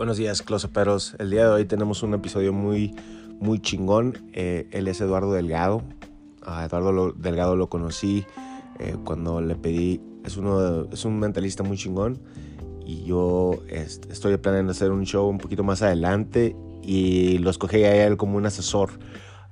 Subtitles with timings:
[0.00, 1.14] Buenos días, closeperos.
[1.18, 2.94] El día de hoy tenemos un episodio muy,
[3.38, 4.30] muy chingón.
[4.32, 5.82] Eh, él es Eduardo Delgado.
[6.40, 8.24] A Eduardo Delgado lo conocí
[8.78, 10.00] eh, cuando le pedí.
[10.24, 12.18] Es, uno es un mentalista muy chingón.
[12.82, 16.56] Y yo estoy planeando hacer un show un poquito más adelante.
[16.82, 18.92] Y lo escogí a él como un asesor.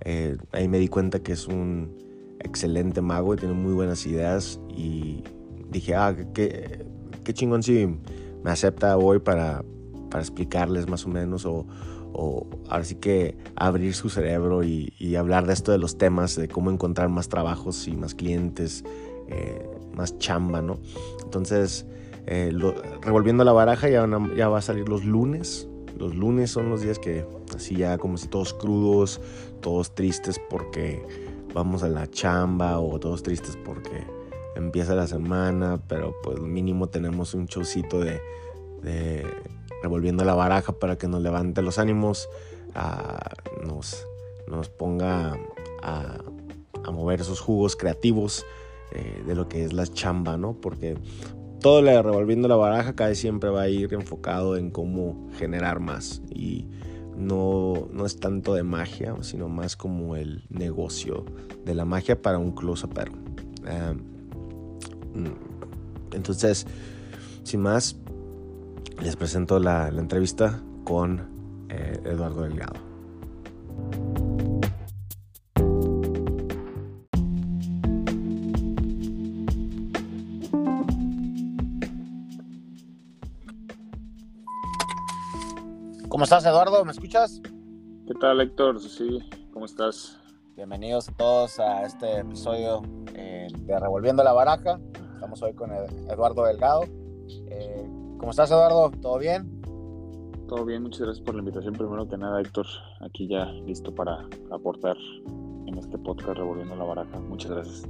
[0.00, 1.94] Eh, ahí me di cuenta que es un
[2.40, 4.58] excelente mago y tiene muy buenas ideas.
[4.74, 5.24] Y
[5.68, 6.87] dije, ah, qué,
[7.23, 7.87] qué chingón si
[8.42, 9.62] me acepta hoy para,
[10.10, 11.66] para explicarles más o menos o,
[12.12, 16.48] o ahora sí que abrir su cerebro y, hablar de esto de los temas, de
[16.48, 18.84] cómo encontrar más trabajos y más clientes,
[19.28, 20.78] eh, más chamba, ¿no?
[21.24, 21.86] Entonces,
[22.26, 22.52] eh,
[23.02, 25.68] revolviendo la baraja ya, ya va a salir los lunes.
[25.98, 29.20] Los lunes son los días que así ya como si todos crudos,
[29.60, 31.02] todos tristes porque
[31.54, 34.06] vamos a la chamba o todos tristes porque
[34.54, 38.20] empieza la semana, pero pues mínimo tenemos un showcito de,
[39.82, 42.29] revolviendo la baraja para que nos levante los ánimos,
[43.65, 44.07] nos,
[44.46, 45.38] nos ponga
[45.82, 46.18] a,
[46.93, 48.46] mover esos jugos creativos
[48.93, 50.54] eh, de lo que es la chamba, ¿no?
[50.54, 50.96] Porque
[51.60, 56.23] todo lo revolviendo la baraja casi siempre va a ir enfocado en cómo generar más
[56.30, 56.66] y
[57.16, 61.24] no, no es tanto de magia, sino más como el negocio
[61.65, 62.95] de la magia para un close-up.
[65.15, 66.15] Mm.
[66.15, 66.66] Entonces,
[67.43, 67.97] sin más,
[69.00, 72.75] les presento la, entrevista con eh, Eduardo Delgado.
[86.09, 86.84] ¿Cómo estás, Eduardo?
[86.84, 87.41] ¿Me escuchas?
[88.06, 88.81] ¿Qué tal, Héctor?
[88.81, 89.21] Sí,
[89.53, 90.19] ¿cómo estás?
[90.56, 92.83] Bienvenidos a todos a este episodio
[93.15, 94.81] eh, de Revolviendo la Baraja.
[95.15, 96.84] Estamos hoy con Eduardo Delgado.
[97.50, 98.91] Eh, ¿Cómo estás, Eduardo?
[99.00, 99.62] ¿Todo bien?
[100.49, 101.75] Todo bien, muchas gracias por la invitación.
[101.75, 102.67] Primero que nada, Héctor,
[103.01, 104.97] aquí ya listo para aportar
[105.67, 107.21] en este podcast Revolviendo la Baraja.
[107.21, 107.89] Muchas gracias.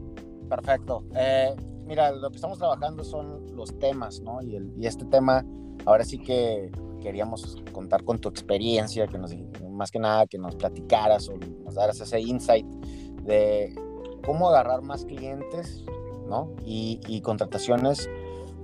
[0.51, 1.03] Perfecto.
[1.17, 1.57] Eh,
[1.87, 4.43] mira, lo que estamos trabajando son los temas, ¿no?
[4.43, 5.47] Y, el, y, este tema,
[5.87, 9.35] ahora sí que queríamos contar con tu experiencia, que nos,
[9.71, 12.67] más que nada que nos platicaras o nos daras ese insight
[13.23, 13.75] de
[14.27, 15.87] cómo agarrar más clientes
[16.65, 18.09] y, contrataciones,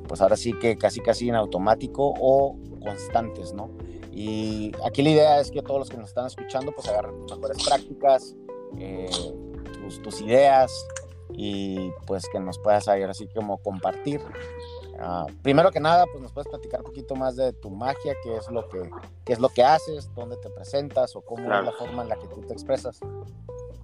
[0.07, 3.71] pues ahora sí que casi casi en automático o constantes, ¿no?
[4.13, 7.37] Y aquí la idea es que todos los que nos están escuchando, pues agarren tus
[7.37, 8.37] mejores prácticas,
[8.79, 9.11] eh,
[10.03, 10.87] tus, ideas
[11.33, 14.21] y pues que nos puedas ahí así como compartir.
[15.01, 18.37] Ah, primero que nada, pues nos puedes platicar un poquito más de tu magia, qué
[18.37, 18.89] es lo que,
[19.25, 22.17] qué es lo que haces, dónde te presentas o cómo es la forma en la
[22.17, 23.01] que tú te expresas.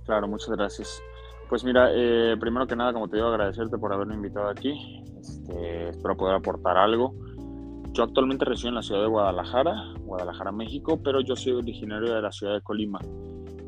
[0.05, 1.03] Claro, muchas gracias.
[1.50, 5.03] Pues mira, eh, primero que nada, como te digo, agradecerte por haberme invitado aquí.
[5.19, 7.12] Este, espero poder aportar algo.
[7.93, 9.75] Yo actualmente resido en la ciudad de Guadalajara,
[10.05, 13.00] Guadalajara, México, pero yo soy originario de la ciudad de Colima.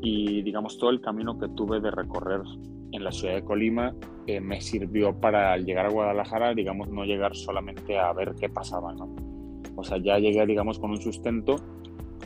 [0.01, 2.39] Y digamos, todo el camino que tuve de recorrer
[2.93, 3.93] en la ciudad de Colima
[4.27, 8.93] eh, me sirvió para llegar a Guadalajara, digamos, no llegar solamente a ver qué pasaba,
[8.93, 9.13] ¿no?
[9.75, 11.57] O sea, ya llegué, digamos, con un sustento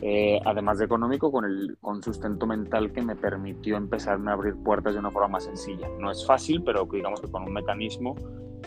[0.01, 4.55] eh, además de económico, con el con sustento mental que me permitió empezarme a abrir
[4.55, 5.87] puertas de una forma más sencilla.
[5.99, 8.15] No es fácil, pero digamos que con un mecanismo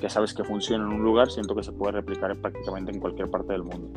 [0.00, 3.30] que sabes que funciona en un lugar, siento que se puede replicar prácticamente en cualquier
[3.30, 3.90] parte del mundo.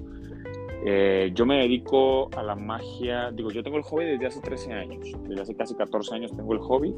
[0.85, 4.73] Eh, yo me dedico a la magia, digo, yo tengo el hobby desde hace 13
[4.73, 6.93] años, desde hace casi 14 años tengo el hobby.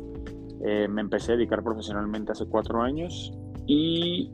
[0.65, 3.31] Eh, me empecé a dedicar profesionalmente hace 4 años
[3.67, 4.31] y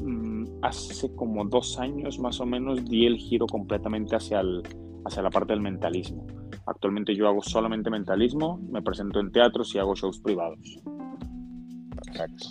[0.00, 4.62] mm, hace como dos años más o menos di el giro completamente hacia el,
[5.06, 6.26] hacia la parte del mentalismo.
[6.66, 10.80] Actualmente yo hago solamente mentalismo, me presento en teatros y hago shows privados.
[12.04, 12.46] Perfecto.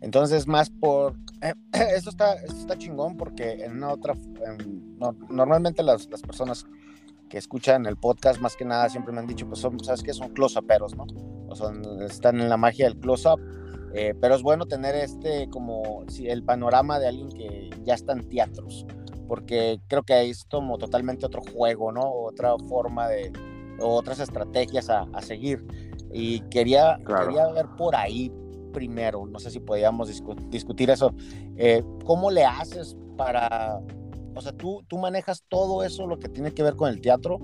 [0.00, 1.14] Entonces, más por...
[1.40, 1.54] Eh,
[1.96, 4.14] esto, está, está chingón porque en una otra...
[5.30, 6.66] normalmente las, las, personas
[7.28, 10.12] que escuchan el podcast, más que nada, siempre me han dicho, pues son, ¿sabes qué?
[10.12, 11.06] Son close-uperos, ¿no?
[11.48, 13.40] O son, están en la magia del close-up.
[13.94, 18.12] Eh, pero es bueno tener este como si el panorama de alguien que ya está
[18.12, 18.84] en teatros
[19.28, 22.10] porque creo que es como totalmente otro juego, ¿no?
[22.10, 23.30] Otra forma de,
[23.80, 25.64] otras estrategias a, seguir.
[26.12, 28.32] Y quería, quería ver por ahí
[28.72, 30.08] primero, no sé si podíamos
[30.50, 31.12] discutir eso,
[31.56, 33.80] eh, ¿cómo le haces para,
[34.34, 37.38] o sea, ¿tú, tú manejas todo eso, lo que tiene que ver con el teatro?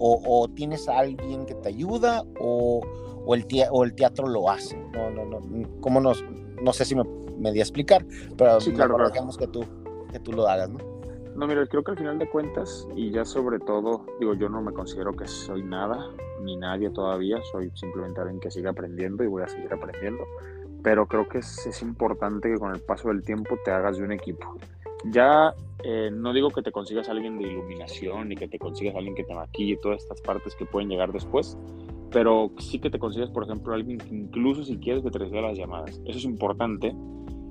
[0.00, 2.22] ¿O, tienes a alguien que te ayuda?
[2.38, 2.80] ¿O,
[3.26, 4.76] o, el, o el teatro lo hace?
[4.92, 5.40] No, no, no,
[5.80, 6.24] ¿cómo nos,
[6.62, 7.02] no sé si me,
[7.36, 8.06] me di a explicar,
[8.36, 9.64] pero sí, claro, que tú,
[10.12, 10.97] que tú lo hagas, ¿no?
[11.38, 14.60] No, mira, creo que al final de cuentas, y ya sobre todo, digo, yo no
[14.60, 16.10] me considero que soy nada,
[16.42, 20.24] ni nadie todavía, soy simplemente alguien que sigue aprendiendo y voy a seguir aprendiendo,
[20.82, 24.10] pero creo que es, importante que con el paso del tiempo te hagas de un
[24.10, 24.56] equipo.
[25.12, 25.54] Ya
[25.84, 28.98] eh, no digo que te consigas a alguien de iluminación ni que te consigas a
[28.98, 31.56] alguien que te maquille todas estas partes que pueden llegar después,
[32.10, 35.42] pero sí que te consigas, por ejemplo, alguien que incluso si quieres que te reciba
[35.42, 36.00] las llamadas.
[36.04, 36.92] Eso es importante.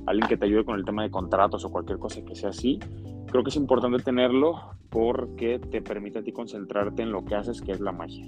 [0.07, 2.80] Alguien que te ayude con el tema de contratos o cualquier cosa que sea así.
[3.29, 4.56] Creo que es importante tenerlo
[4.89, 8.25] porque te permite a ti concentrarte en lo que haces, que es la magia.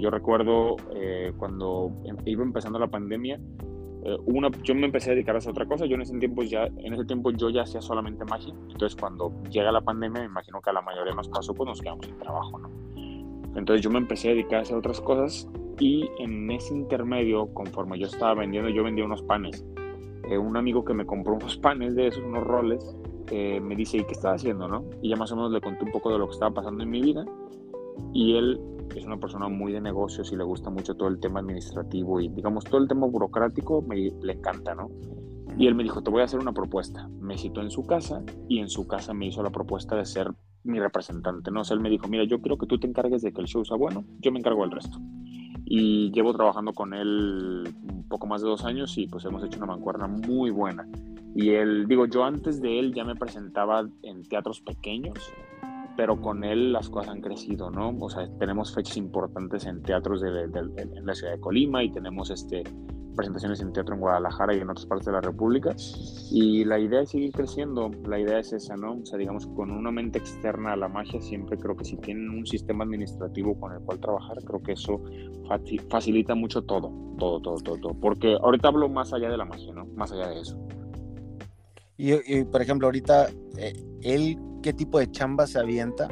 [0.00, 3.40] yo recuerdo eh, cuando em, iba empezando la pandemia,
[4.04, 5.86] eh, una, yo me empecé a dedicar a hacer otra cosa.
[5.86, 8.54] Yo en ese tiempo ya, en ese tiempo yo ya hacía solamente magia.
[8.70, 11.80] Entonces cuando llega la pandemia, me imagino que a la mayoría nos pasó, pues nos
[11.80, 12.70] quedamos sin trabajo, ¿no?
[13.56, 15.48] Entonces yo me empecé a dedicar a hacer otras cosas
[15.78, 19.64] y en ese intermedio, conforme yo estaba vendiendo, yo vendía unos panes.
[20.28, 22.96] Eh, un amigo que me compró unos panes de esos, unos roles,
[23.30, 24.84] eh, me dice, ¿y qué estaba haciendo, no?
[25.02, 26.90] Y ya más o menos le conté un poco de lo que estaba pasando en
[26.90, 27.24] mi vida
[28.12, 28.60] y él
[28.94, 32.28] es una persona muy de negocios y le gusta mucho todo el tema administrativo y
[32.28, 34.90] digamos todo el tema burocrático me, le encanta, ¿no?
[35.56, 37.08] Y él me dijo, te voy a hacer una propuesta.
[37.20, 40.32] Me citó en su casa y en su casa me hizo la propuesta de ser
[40.64, 41.60] mi representante, ¿no?
[41.60, 43.46] O sea, él me dijo, mira, yo quiero que tú te encargues de que el
[43.46, 44.98] show sea bueno, yo me encargo del resto.
[45.64, 49.58] Y llevo trabajando con él un poco más de dos años y pues hemos hecho
[49.58, 50.88] una mancuerna muy buena.
[51.34, 55.18] Y él, digo, yo antes de él ya me presentaba en teatros pequeños,
[55.96, 57.96] pero con él las cosas han crecido, ¿no?
[58.00, 62.30] O sea, tenemos fechas importantes en teatros de, en la ciudad de Colima y tenemos
[62.30, 62.64] este,
[63.14, 65.74] presentaciones en teatro en Guadalajara y en otras partes de la República.
[66.30, 68.94] Y la idea es seguir creciendo, la idea es esa, ¿no?
[69.02, 72.30] O sea, digamos, con una mente externa a la magia, siempre creo que si tienen
[72.30, 75.00] un sistema administrativo con el cual trabajar, creo que eso
[75.88, 77.94] facilita mucho todo, todo, todo, todo, todo.
[77.94, 79.86] Porque ahorita hablo más allá de la magia, ¿no?
[79.94, 80.58] Más allá de eso.
[81.96, 86.08] Y, por ejemplo, ahorita, eh, él qué tipo de chamba se avienta,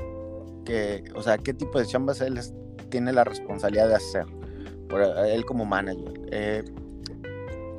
[0.65, 2.39] que, o sea, qué tipo de chambas él
[2.89, 4.27] tiene la responsabilidad de hacer,
[4.89, 6.13] por, eh, él como manager.
[6.31, 6.63] Eh,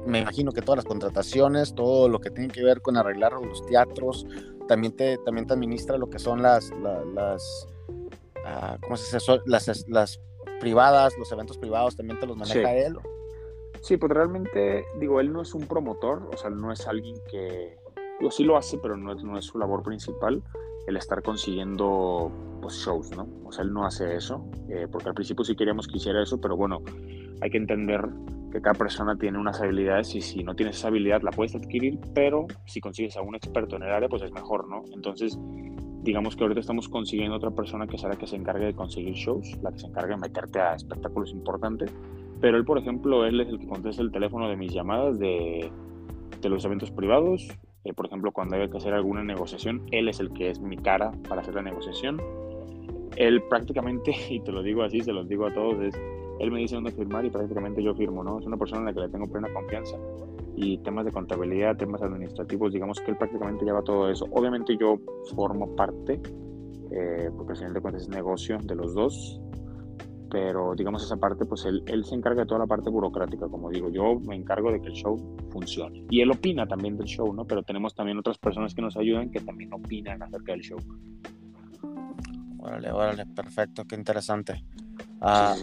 [0.06, 3.66] me imagino que todas las contrataciones, todo lo que tiene que ver con arreglar los
[3.66, 4.26] teatros,
[4.68, 6.72] también te, también te administra lo que son las,
[7.14, 7.68] las,
[8.82, 9.40] ¿cómo se dice?
[9.46, 10.20] Las, las
[10.60, 12.98] privadas, los eventos privados, también te los maneja él.
[13.82, 17.78] Sí, pues realmente, digo, él no es un promotor, o sea, no es alguien que,
[18.24, 20.42] Digo, sí lo hace, pero no no es su labor principal
[20.88, 22.32] el estar consiguiendo
[22.62, 23.28] pues, shows, ¿no?
[23.44, 26.40] O sea, él no hace eso, eh, porque al principio sí queríamos que hiciera eso,
[26.40, 26.82] pero bueno,
[27.42, 28.08] hay que entender
[28.50, 32.00] que cada persona tiene unas habilidades y si no tienes esa habilidad la puedes adquirir,
[32.16, 34.84] pero si consigues a un experto en el área, pues es mejor, ¿no?
[34.94, 35.38] Entonces,
[36.04, 39.58] digamos que ahorita estamos consiguiendo otra persona que será que se encargue de conseguir shows,
[39.62, 41.94] la que se encargue de meterte a espectáculos importantes,
[42.40, 45.70] pero él, por ejemplo, él es el que contesta el teléfono de mis llamadas de,
[46.40, 47.50] de los eventos privados,
[47.86, 50.78] eh, por ejemplo, cuando hay que hacer alguna negociación, él es el que es mi
[50.78, 52.22] cara para hacer la negociación.
[53.18, 55.96] Él prácticamente, y te lo digo así, se los digo a todos, es,
[56.40, 58.40] él me dice dónde firmar y prácticamente yo firmo, ¿no?
[58.40, 59.98] Es una persona en la que le tengo plena confianza
[60.56, 64.28] y temas de contabilidad, temas administrativos, digamos que él prácticamente lleva todo eso.
[64.32, 65.00] Obviamente yo
[65.36, 66.22] formo parte,
[66.92, 69.42] eh, porque al final de cuentas es negocio de los dos,
[70.34, 73.70] pero digamos esa parte, pues él, él, se encarga de toda la parte burocrática, como
[73.70, 75.16] digo, yo me encargo de que el show
[75.52, 76.04] funcione.
[76.10, 77.46] Y él opina también del show, ¿no?
[77.46, 80.80] Pero tenemos también otras personas que nos ayudan que también opinan acerca del show.
[82.58, 84.66] Órale, órale, perfecto, qué interesante.
[85.22, 85.56] Ah,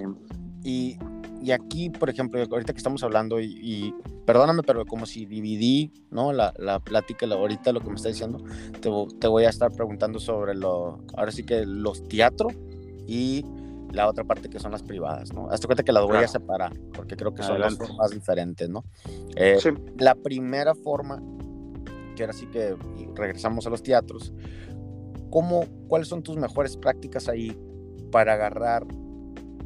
[0.62, 0.96] y,
[1.42, 3.92] y, aquí, por ejemplo, ahorita que estamos hablando, y,
[4.24, 6.32] perdóname, pero como si dividí, ¿no?
[6.32, 8.38] La, la plática, ahorita lo que me está diciendo,
[8.80, 12.52] te, te voy a estar preguntando sobre lo, ahora sí que los teatros
[13.08, 13.44] y
[13.92, 15.50] la otra parte que son las privadas, ¿no?
[15.50, 18.84] Hazte cuenta que las voy a separar, porque creo que son las formas diferentes, ¿no?
[19.36, 19.58] Eh,
[19.98, 21.22] la primera forma,
[22.14, 22.76] que ahora sí que
[23.14, 24.32] regresamos a los teatros,
[25.30, 27.56] ¿cómo, ¿cuáles son tus mejores prácticas ahí
[28.10, 28.86] para agarrar,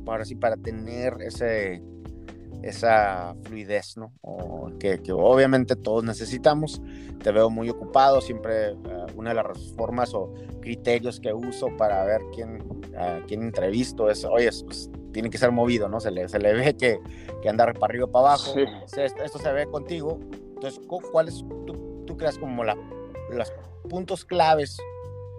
[0.04, 1.83] para sí, para tener ese,
[2.64, 4.12] esa fluidez, ¿no?
[4.78, 6.80] que, obviamente todos necesitamos.
[7.23, 8.76] Te veo muy ocupado, siempre eh,
[9.16, 14.25] una de las formas o criterios que uso para ver quién, uh, quién entrevisto es,
[14.25, 16.00] oye, pues, tiene que ser movido, ¿no?
[16.00, 16.99] Se le, se le ve que,
[17.42, 18.54] que anda para arriba para abajo.
[18.59, 20.18] Esto, se ve contigo.
[20.54, 20.80] Entonces,
[21.12, 22.76] ¿cuáles tú, tú creas como la,
[23.30, 23.52] los
[23.88, 24.78] puntos claves?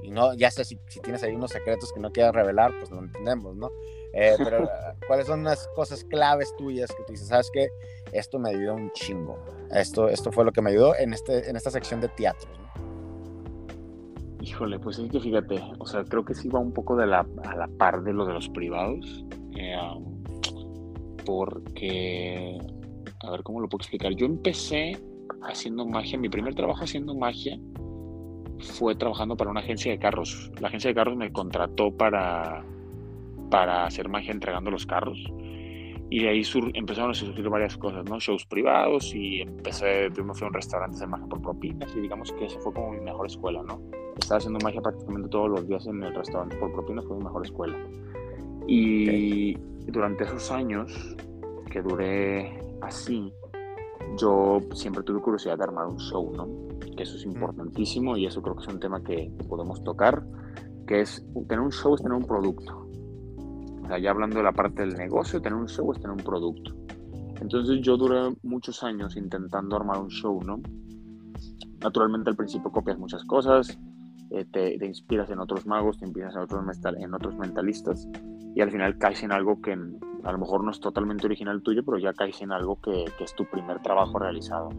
[0.03, 2.91] Y no, ya sé si, si tienes ahí unos secretos que no quieras revelar, pues
[2.91, 3.71] lo entendemos, ¿no?
[4.15, 4.67] Eh, pero,
[5.07, 7.67] ¿cuáles son las cosas claves tuyas que tú dices, sabes que
[8.13, 9.37] esto me ayudó un chingo?
[9.71, 12.49] Esto, esto fue lo que me ayudó en, este, en esta sección de teatro.
[14.41, 17.25] Híjole, pues es que fíjate, o sea, creo que sí va un poco de la,
[17.43, 19.25] a la par de lo de los privados.
[19.57, 19.75] Eh,
[21.25, 22.57] porque,
[23.21, 24.13] a ver cómo lo puedo explicar.
[24.13, 25.01] Yo empecé
[25.41, 27.59] haciendo magia, mi primer trabajo haciendo magia
[28.59, 30.51] fue trabajando para una agencia de carros.
[30.59, 32.63] La agencia de carros me contrató para
[33.55, 35.17] para hacer magia entregando los carros.
[36.09, 36.43] Y ahí
[36.73, 38.19] empezaron a surgir varias cosas, ¿no?
[38.19, 42.33] Shows privados y empecé, me fui a un restaurante de magia por propinas y digamos
[42.33, 43.79] que esa fue como mi mejor escuela, ¿no?
[44.19, 47.45] Estaba haciendo magia prácticamente todos los días en el restaurante por propinas, fue mi mejor
[47.45, 47.77] escuela.
[48.67, 49.53] Y
[49.87, 51.15] durante esos años
[51.71, 53.31] que duré así,
[54.19, 56.45] yo siempre tuve curiosidad de armar un show, ¿no?
[56.97, 60.23] Que eso es importantísimo y eso creo que es un tema que podemos tocar,
[60.85, 62.84] que es tener un show es tener un producto.
[63.85, 66.23] O sea, ya hablando de la parte del negocio, tener un show es tener un
[66.23, 66.75] producto.
[67.39, 70.59] Entonces yo duré muchos años intentando armar un show, ¿no?
[71.81, 73.77] Naturalmente al principio copias muchas cosas,
[74.31, 76.65] eh, te, inspiras en otros magos, te inspiras en otros,
[76.97, 78.07] en otros mentalistas
[78.55, 81.83] y al final caes en algo que a lo mejor no es totalmente original tuyo,
[81.85, 84.69] pero ya caes en algo que, que es tu primer trabajo realizado.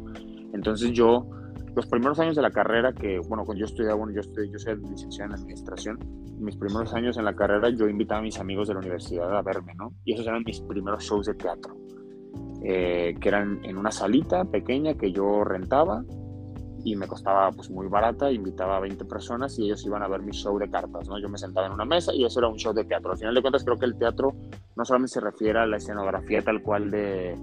[0.52, 1.28] Entonces yo,
[1.76, 4.58] los primeros años de la carrera, que bueno, cuando yo estudiaba, bueno, yo, estoy, yo
[4.58, 5.98] soy licenciado en administración,
[6.38, 9.42] mis primeros años en la carrera yo invitaba a mis amigos de la universidad a
[9.42, 9.92] verme, ¿no?
[10.06, 11.76] Y esos eran mis primeros shows de teatro,
[12.64, 16.02] eh, que eran en una salita pequeña que yo rentaba
[16.82, 20.22] y me costaba pues muy barata, invitaba a 20 personas y ellos iban a ver
[20.22, 21.18] mi show de cartas, ¿no?
[21.20, 23.12] Yo me sentaba en una mesa y eso era un show de teatro.
[23.12, 24.34] Al final de cuentas creo que el teatro
[24.76, 27.36] no solamente se refiere a la escenografía tal cual de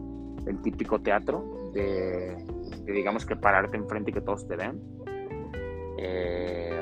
[0.47, 2.35] el típico teatro, de,
[2.91, 4.79] digamos que pararte enfrente y que todos te vean.
[5.97, 6.81] Eh,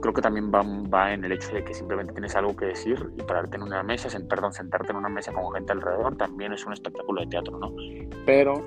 [0.00, 3.10] creo que también va, va, en el hecho de que simplemente tienes algo que decir
[3.18, 6.64] y pararte en una mesa, perdón, sentarte en una mesa con gente alrededor también es
[6.64, 7.74] un espectáculo de teatro, ¿no?
[8.24, 8.64] Pero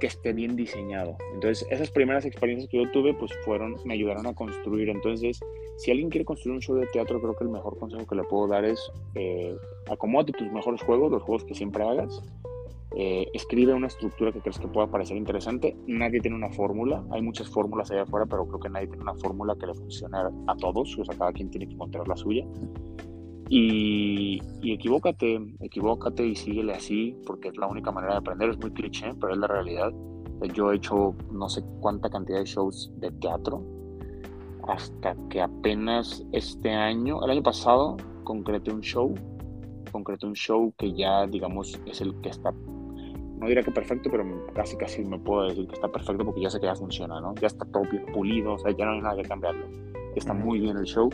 [0.00, 1.16] que esté bien diseñado.
[1.34, 4.88] Entonces, esas primeras experiencias que yo tuve, pues fueron, me ayudaron a construir.
[4.88, 5.38] Entonces,
[5.76, 8.24] si alguien quiere construir un show de teatro, creo que el mejor consejo que le
[8.24, 9.56] puedo dar es eh,
[9.88, 12.22] acomódate tus mejores juegos, los juegos que siempre hagas.
[12.96, 15.76] Eh, escribe una estructura que crees que pueda parecer interesante.
[15.86, 19.14] Nadie tiene una fórmula, hay muchas fórmulas allá afuera, pero creo que nadie tiene una
[19.14, 22.44] fórmula que le funcione a todos, o sea, cada quien tiene que encontrar la suya.
[23.48, 28.50] Y, y, equivócate, equivócate y síguele así, porque es la única manera de aprender.
[28.50, 29.92] Es muy cliché, pero es la realidad.
[30.54, 33.62] Yo he hecho no sé cuánta cantidad de shows de teatro,
[34.68, 39.14] hasta que apenas este año, el año pasado, concreté un show,
[39.90, 42.54] concreté un show que ya, digamos, es el que está,
[43.40, 46.50] no diría que perfecto, pero casi casi me puedo decir que está perfecto porque ya
[46.50, 47.34] sé que ya funciona, ¿no?
[47.36, 49.66] Ya está todo bien pulido, o sea, ya no hay nada que cambiarlo.
[50.14, 51.10] Está muy bien el show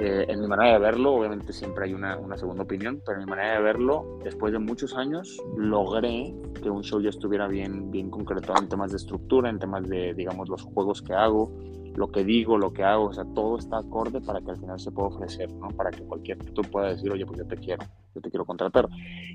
[0.00, 3.26] eh, en mi manera de verlo, obviamente siempre hay una, una, segunda opinión, pero en
[3.26, 7.92] mi manera de verlo, después de muchos años, logré que un show ya estuviera bien,
[7.92, 11.52] bien concretado en temas de estructura, en temas de, digamos, los juegos que hago,
[11.94, 14.80] lo que digo, lo que hago, o sea, todo está acorde para que al final
[14.80, 15.68] se pueda ofrecer, ¿no?
[15.68, 18.88] Para que cualquier tú pueda decir, oye, pues yo te quiero, yo te quiero contratar.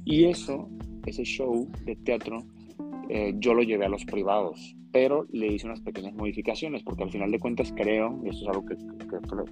[0.06, 0.70] Y eso,
[1.06, 2.44] ese show de teatro,
[3.10, 7.12] eh, yo lo llevé a los privados pero le hice unas pequeñas modificaciones, porque al
[7.12, 8.76] final de cuentas creo, y esto es algo que,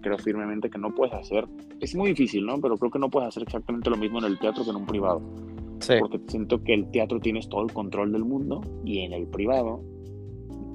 [0.01, 1.47] creo firmemente que no puedes hacer,
[1.79, 2.59] es muy difícil, ¿no?
[2.59, 4.85] Pero creo que no puedes hacer exactamente lo mismo en el teatro que en un
[4.85, 5.21] privado.
[5.79, 5.93] Sí.
[5.99, 9.83] Porque siento que el teatro tienes todo el control del mundo y en el privado,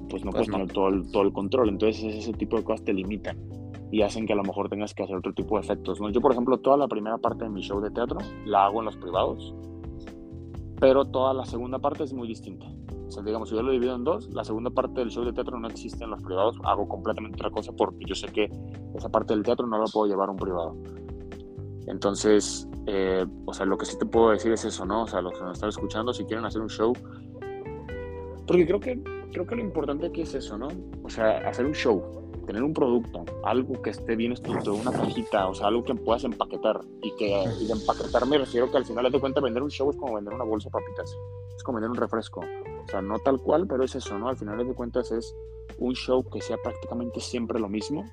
[0.09, 1.69] pues no pues puedes tener todo el, todo el control.
[1.69, 3.37] Entonces ese tipo de cosas te limitan
[3.93, 6.09] y hacen que a lo mejor tengas que hacer otro tipo de efectos, ¿no?
[6.09, 8.85] Yo, por ejemplo, toda la primera parte de mi show de teatro la hago en
[8.85, 9.53] los privados,
[10.79, 12.65] pero toda la segunda parte es muy distinta
[13.21, 15.67] digamos, si yo lo divido en dos, la segunda parte del show de teatro no
[15.67, 18.49] existe en los privados, hago completamente otra cosa porque yo sé que
[18.95, 20.75] esa parte del teatro no la puedo llevar a un privado.
[21.85, 25.03] Entonces, eh, o sea, lo que sí te puedo decir es eso, ¿no?
[25.03, 26.93] O sea, los que nos están escuchando, si quieren hacer un show,
[28.47, 30.69] porque creo que, creo que lo importante aquí es eso, ¿no?
[31.03, 35.47] O sea, hacer un show, tener un producto, algo que esté bien estructurado, una cajita,
[35.47, 36.81] o sea, algo que puedas empaquetar.
[37.01, 39.89] Y que y de empaquetar me refiero que al final de cuenta vender un show
[39.89, 41.17] es como vender una bolsa de papitas,
[41.55, 42.41] es como vender un refresco.
[42.41, 44.29] O sea, no tal cual, pero es eso, ¿no?
[44.29, 45.35] Al final de cuentas es
[45.77, 48.05] un show que sea prácticamente siempre lo mismo.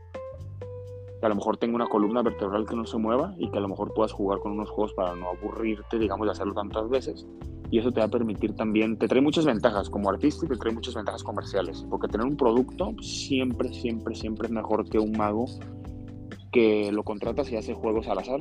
[1.20, 3.60] Que a lo mejor tenga una columna vertebral que no se mueva y que a
[3.60, 7.26] lo mejor puedas jugar con unos juegos para no aburrirte, digamos, de hacerlo tantas veces
[7.70, 10.56] y eso te va a permitir también, te trae muchas ventajas como artista y te
[10.56, 15.12] trae muchas ventajas comerciales, porque tener un producto siempre, siempre, siempre es mejor que un
[15.12, 15.46] mago
[16.50, 18.40] que lo contratas y hace juegos al azar,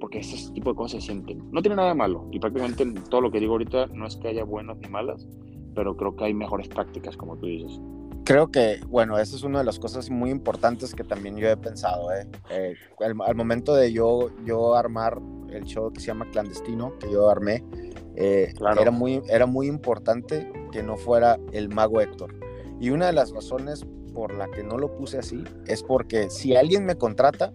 [0.00, 1.50] porque ese tipo de cosas se sienten.
[1.52, 4.28] No tiene nada de malo, y prácticamente todo lo que digo ahorita no es que
[4.28, 5.28] haya buenas ni malas,
[5.74, 7.78] pero creo que hay mejores prácticas, como tú dices.
[8.24, 11.56] Creo que, bueno, esa es una de las cosas muy importantes que también yo he
[11.56, 12.26] pensado, ¿eh?
[12.50, 17.28] eh al, momento de yo, yo armar el show que se llama Clandestino, que yo
[17.28, 17.64] armé,
[18.14, 22.34] eh, era, muy, era muy importante que no fuera el mago Héctor.
[22.80, 26.54] Y una de las razones por la que no lo puse así es porque si
[26.54, 27.52] alguien me contrata,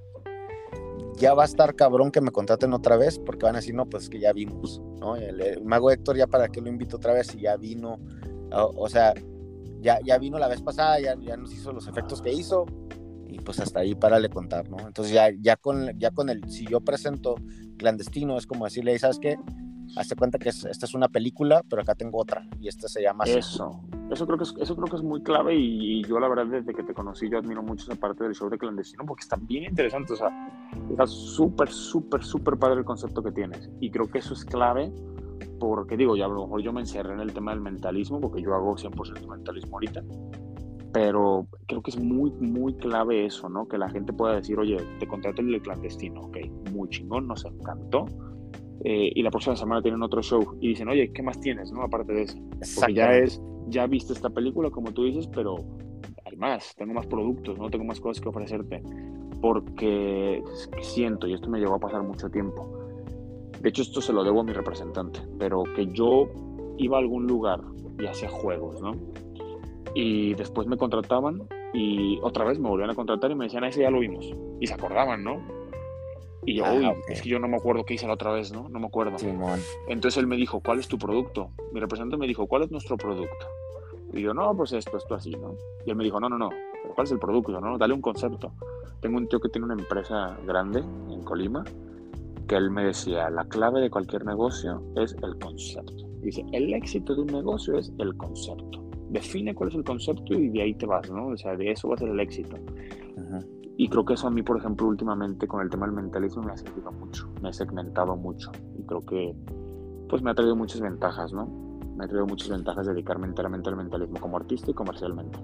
[1.17, 3.87] ya va a estar cabrón que me contraten otra vez porque van a decir, no,
[3.87, 5.15] pues que ya vimos, ¿no?
[5.15, 7.99] El, mago Héctor ya para qué lo invito otra vez si ya vino,
[8.51, 9.13] o, sea,
[9.81, 12.65] ya, ya vino la vez pasada, ya, ya nos hizo los efectos que hizo
[13.27, 14.79] y pues hasta ahí para le contar, ¿no?
[14.79, 17.35] Entonces ya, ya, con, ya con el, si yo presento
[17.77, 19.37] clandestino, es como decirle, ¿sabes qué?
[19.95, 23.23] hazte cuenta que esta es una película, pero acá tengo otra y esta se llama
[23.25, 23.81] Eso,
[24.11, 26.73] eso creo que es, eso creo que es muy clave y, yo la verdad desde
[26.73, 29.63] que te conocí yo admiro mucho esa parte del show de clandestino porque está bien
[29.65, 30.29] interesante, o sea,
[30.89, 34.91] está súper, súper, súper padre el concepto que tienes y creo que eso es clave
[35.59, 38.41] porque digo, ya a lo mejor yo me encerré en el tema del mentalismo porque
[38.41, 40.03] yo hago 100% mentalismo ahorita,
[40.93, 43.67] pero creo que es muy, muy clave eso, ¿no?
[43.67, 46.37] Que la gente pueda decir, oye, te contraté el clandestino, ok,
[46.71, 48.05] muy chingón, nos encantó.
[48.83, 51.81] Eh, y la próxima semana tienen otro show y dicen, oye, ¿qué más tienes, no?
[51.81, 52.37] Aparte de eso.
[52.75, 55.55] Porque ya es, ya viste esta película, como tú dices, pero
[56.25, 57.69] hay más, tengo más productos, ¿no?
[57.69, 58.81] Tengo más cosas que ofrecerte.
[59.41, 60.43] Porque
[60.81, 62.76] siento, y esto me llevó a pasar mucho tiempo.
[63.59, 66.29] De hecho, esto se lo debo a mi representante, pero que yo
[66.77, 67.61] iba a algún lugar
[67.99, 68.93] y hacía juegos, ¿no?
[69.99, 73.69] y después me contrataban y otra vez me volvían a contratar y me decían, ah,
[73.69, 74.31] ese ya lo vimos.
[74.59, 75.41] Y se acordaban, ¿no?
[76.45, 78.69] Y yo, ah, es que yo no me acuerdo qué hice la otra vez, ¿no?
[78.69, 79.17] No me acuerdo.
[79.87, 81.49] Entonces él me dijo, ¿cuál es tu producto?
[81.73, 83.47] Mi representante me dijo, ¿cuál es nuestro producto?
[84.13, 85.55] Y yo, no, pues esto, esto así, ¿no?
[85.83, 86.49] Y él me dijo, no, no, no,
[86.93, 87.59] ¿cuál es el producto?
[87.59, 88.53] No, dale un concepto.
[89.01, 91.63] Tengo un tío que tiene una empresa grande en Colima,
[92.47, 96.07] que él me decía, la clave de cualquier negocio es el concepto.
[96.21, 100.49] Dice, el éxito de un negocio es el concepto define cuál es el concepto y
[100.49, 101.27] de ahí te vas, ¿no?
[101.27, 102.57] O sea, de eso va a ser el éxito.
[103.77, 106.51] Y creo que eso a mí, por ejemplo, últimamente con el tema del mentalismo me
[106.51, 109.35] ha servido mucho, me he segmentado mucho y creo que
[110.09, 111.45] pues me ha traído muchas ventajas, ¿no?
[111.95, 115.37] Me ha traído muchas ventajas dedicarme enteramente al mentalismo como artista y comercialmente.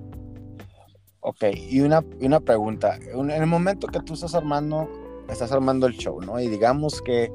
[1.19, 4.89] Ok, y una, una pregunta, en el momento que tú estás armando,
[5.29, 6.39] estás armando el show, ¿no?
[6.39, 7.31] Y digamos que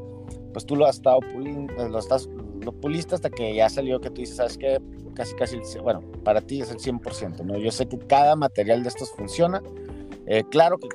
[0.53, 2.29] pues tú lo has estado puliendo, lo estás,
[2.61, 4.79] lo puliste hasta que ya salió que tú dices, ¿sabes qué?
[5.19, 7.59] casi, casi, bueno, para ti es el 100%, ¿no?
[7.59, 9.61] Yo sé que cada material de estos funciona.
[10.27, 10.89] Eh, claro que,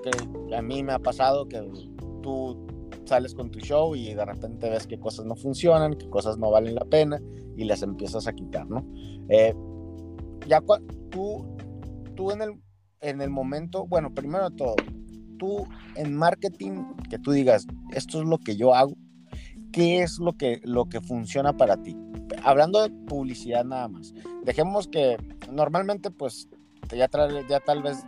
[0.56, 1.62] a mí me ha pasado que
[2.22, 2.58] tú
[3.04, 6.52] sales con tu show y de repente ves que cosas no funcionan, que cosas no
[6.52, 7.22] valen la pena
[7.58, 8.86] y las empiezas a quitar, ¿no?
[9.28, 9.54] Eh,
[10.48, 10.62] ya
[11.10, 11.46] tú,
[12.16, 12.54] tú en el,
[13.02, 14.76] en el momento, bueno, primero de todo,
[15.38, 18.96] tú en marketing, que tú digas, esto es lo que yo hago,
[19.72, 21.98] ¿qué es lo que, lo que funciona para ti?
[22.44, 25.18] hablando de publicidad nada más, dejemos que
[25.52, 26.50] normalmente pues
[26.96, 28.04] ya, trae, ya tal vez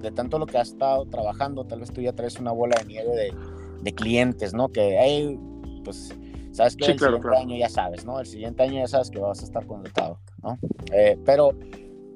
[0.00, 2.84] de tanto lo que has estado trabajando, tal vez tú ya traes una bola de
[2.86, 3.34] nieve de,
[3.82, 4.68] de clientes, ¿no?
[4.68, 5.38] Que, hey,
[5.82, 6.14] pues,
[6.52, 8.20] sabes que el siguiente año ya sabes, ¿no?
[8.20, 10.58] El siguiente año ya sabes que vas a estar contratado, ¿no?
[10.92, 11.52] Eh, pero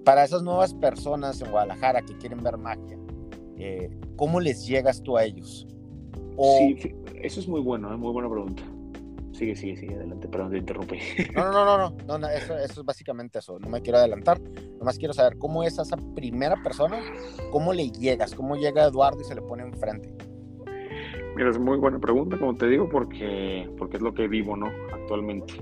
[0.04, 2.98] para esas nuevas personas en Guadalajara que quieren ver magia,
[3.58, 5.66] eh, ¿cómo les llegas tú a ellos?
[6.40, 7.98] Sí, eso es muy bueno, es ¿eh?
[7.98, 8.62] muy buena pregunta.
[9.32, 10.98] Sigue, sigue, sigue, adelante, perdón, te interrumpí.
[11.34, 14.40] No, no, no, no, no, eso, eso, es básicamente eso, no me quiero adelantar,
[14.78, 16.98] nomás quiero saber cómo es esa primera persona,
[17.52, 20.12] cómo le llegas, cómo llega Eduardo y se le pone enfrente.
[21.36, 24.66] Mira, es muy buena pregunta, como te digo, porque, porque es lo que vivo, ¿no?
[24.92, 25.54] Actualmente.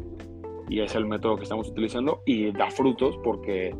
[0.70, 3.74] Y es el método que estamos utilizando y da frutos porque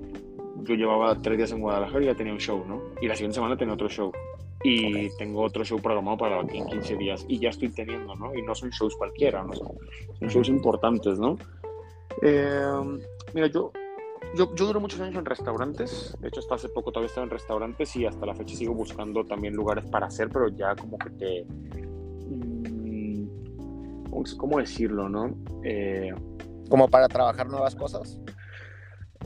[0.63, 2.83] yo llevaba tres días en Guadalajara y ya tenía un show, ¿no?
[3.01, 4.13] Y la siguiente semana tenía otro show
[4.63, 8.35] y tengo otro show programado para aquí en 15 días y ya estoy teniendo, ¿no?
[8.35, 9.55] Y no son shows cualquiera, ¿no?
[9.55, 9.77] Son,
[10.29, 11.39] shows importantes, ¿no?
[12.23, 13.01] Eh,
[13.35, 13.71] mira, yo,
[14.35, 17.31] yo, yo duré muchos años en restaurantes, de hecho hasta hace poco todavía estaba en
[17.31, 21.11] restaurantes y hasta la fecha sigo buscando también lugares para hacer, pero ya como que
[21.11, 21.45] te...
[22.29, 23.27] Mm,
[24.39, 25.37] ¿Cómo decirlo, no?
[25.63, 26.13] Eh,
[26.69, 28.19] como para trabajar nuevas cosas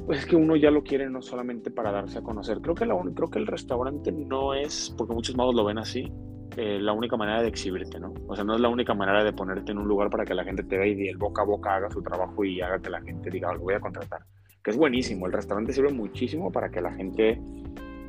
[0.06, 2.60] pues es que uno ya lo quiere no solamente para darse a conocer.
[2.60, 6.12] Creo que, la, creo que el restaurante no es, porque muchos modos lo ven así,
[6.56, 8.12] eh, la única manera de exhibirte, ¿no?
[8.26, 10.44] O sea, no es la única manera de ponerte en un lugar para que la
[10.44, 13.00] gente te vea y el boca a boca haga su trabajo y haga que la
[13.00, 14.22] gente diga, lo voy a contratar.
[14.62, 17.40] Que es buenísimo, el restaurante sirve muchísimo para que la gente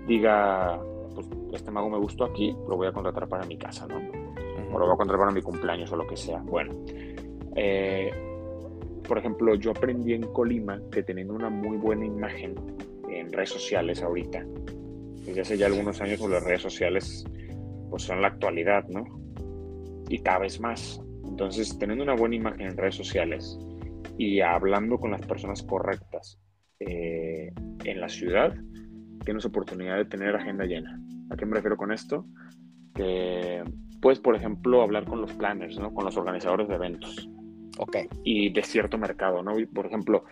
[0.07, 0.81] diga,
[1.13, 3.97] pues este mago me gustó aquí, lo voy a contratar para mi casa, ¿no?
[3.97, 6.39] O lo voy a contratar para mi cumpleaños o lo que sea.
[6.39, 6.73] Bueno,
[7.55, 8.30] eh,
[9.07, 12.55] por ejemplo, yo aprendí en Colima que teniendo una muy buena imagen
[13.09, 14.45] en redes sociales ahorita,
[15.25, 17.25] desde hace ya algunos años pues las redes sociales
[17.89, 19.03] pues son la actualidad, ¿no?
[20.09, 21.01] Y cada vez más.
[21.27, 23.57] Entonces, teniendo una buena imagen en redes sociales
[24.17, 26.39] y hablando con las personas correctas
[26.79, 27.51] eh,
[27.83, 28.55] en la ciudad,
[29.25, 30.99] tienes oportunidad de tener agenda llena.
[31.29, 32.25] ¿A qué me refiero con esto?
[32.93, 33.63] Que
[34.01, 35.93] puedes, por ejemplo, hablar con los planners, ¿no?
[35.93, 37.29] Con los organizadores de eventos
[37.77, 37.97] Ok.
[38.23, 39.53] Y de cierto mercado, ¿no?
[39.73, 40.23] por ejemplo,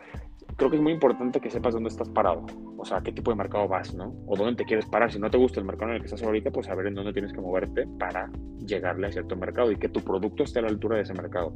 [0.55, 2.45] creo que es muy importante que sepas dónde estás parado,
[2.77, 4.13] o sea, qué tipo de mercado vas, ¿no?
[4.27, 5.11] O dónde te quieres parar.
[5.11, 7.13] Si no te gusta el mercado en el que estás ahorita, pues saber en dónde
[7.13, 8.29] tienes que moverte para
[8.65, 11.53] llegarle a cierto mercado y que tu producto esté a la altura de ese mercado.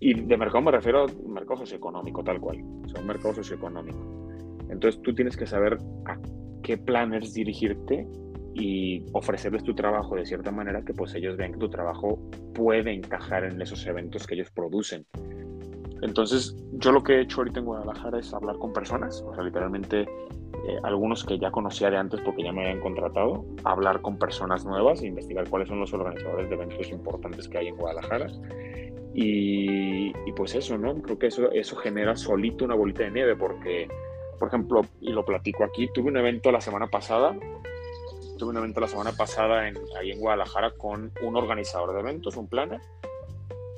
[0.00, 4.28] Y de mercado me refiero a mercado socioeconómico, tal cual, o sea, un mercado socioeconómico.
[4.70, 6.18] Entonces tú tienes que saber a
[6.62, 8.06] qué planners dirigirte
[8.54, 12.18] y ofrecerles tu trabajo de cierta manera que pues ellos vean que tu trabajo
[12.54, 15.04] puede encajar en esos eventos que ellos producen.
[16.02, 19.42] Entonces, yo lo que he hecho ahorita en Guadalajara es hablar con personas, o sea,
[19.42, 24.18] literalmente eh, algunos que ya conocía de antes porque ya me habían contratado, hablar con
[24.18, 28.28] personas nuevas e investigar cuáles son los organizadores de eventos importantes que hay en Guadalajara.
[29.14, 30.94] Y, y, pues eso, ¿no?
[31.00, 33.88] Creo que eso, eso genera solito una bolita de nieve porque,
[34.38, 37.36] por ejemplo, y lo platico aquí, tuve un evento la semana pasada,
[38.36, 42.36] tuve un evento la semana pasada en, ahí en Guadalajara con un organizador de eventos,
[42.36, 42.80] un planner,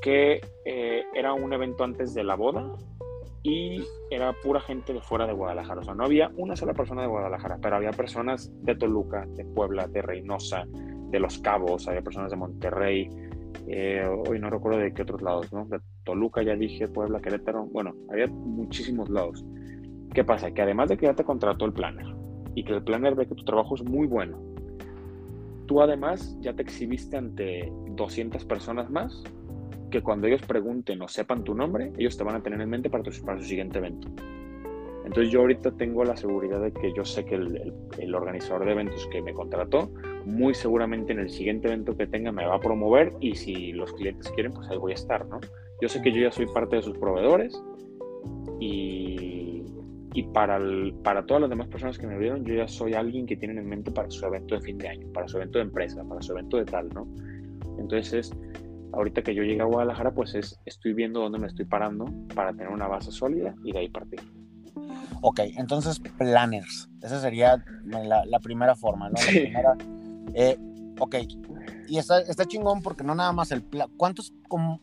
[0.03, 2.73] que eh, era un evento antes de la boda
[3.43, 5.81] y era pura gente de fuera de Guadalajara.
[5.81, 9.45] O sea, no había una sola persona de Guadalajara, pero había personas de Toluca, de
[9.45, 13.09] Puebla, de Reynosa, de Los Cabos, había personas de Monterrey,
[13.69, 15.65] eh, hoy no recuerdo de qué otros lados, ¿no?
[15.67, 19.45] De Toluca ya dije, Puebla, Querétaro, bueno, había muchísimos lados.
[20.13, 20.51] ¿Qué pasa?
[20.53, 22.16] Que además de que ya te contrató el planner
[22.57, 24.39] y que el planner ve que tu trabajo es muy bueno,
[25.67, 29.23] tú además ya te exhibiste ante 200 personas más
[29.91, 32.91] que cuando ellos pregunten o sepan tu nombre, ellos te van a tener en mente
[32.91, 34.09] para, tu, para su siguiente evento.
[35.05, 38.73] Entonces yo ahorita tengo la seguridad de que yo sé que el, el, organizador de
[38.73, 39.89] eventos que me contrató,
[40.25, 43.93] muy seguramente en el siguiente evento que tenga me va a promover y si los
[43.93, 45.39] clientes quieren, pues ahí voy a estar, ¿no?
[45.81, 47.63] Yo sé que yo ya soy parte de sus proveedores
[48.59, 49.36] y,
[50.17, 53.27] y para, el, para todas las demás personas que me vieron, yo ya soy alguien
[53.27, 55.65] que tienen en mente para su evento de fin de año, para su evento de
[55.65, 57.07] empresa, para su evento de tal, ¿no?
[57.79, 58.31] Entonces
[58.95, 62.53] ahorita que yo llegué a Guadalajara, pues es, estoy viendo dónde me estoy parando para
[62.53, 64.21] tener una base sólida y de ahí partir.
[65.21, 69.17] Ok, entonces planners, esa sería la, la primera forma, ¿no?
[69.21, 69.77] La primera,
[70.33, 70.57] eh,
[70.99, 71.15] ok,
[71.89, 74.81] y está, está chingón porque no nada más el plan, ¿cuántos, como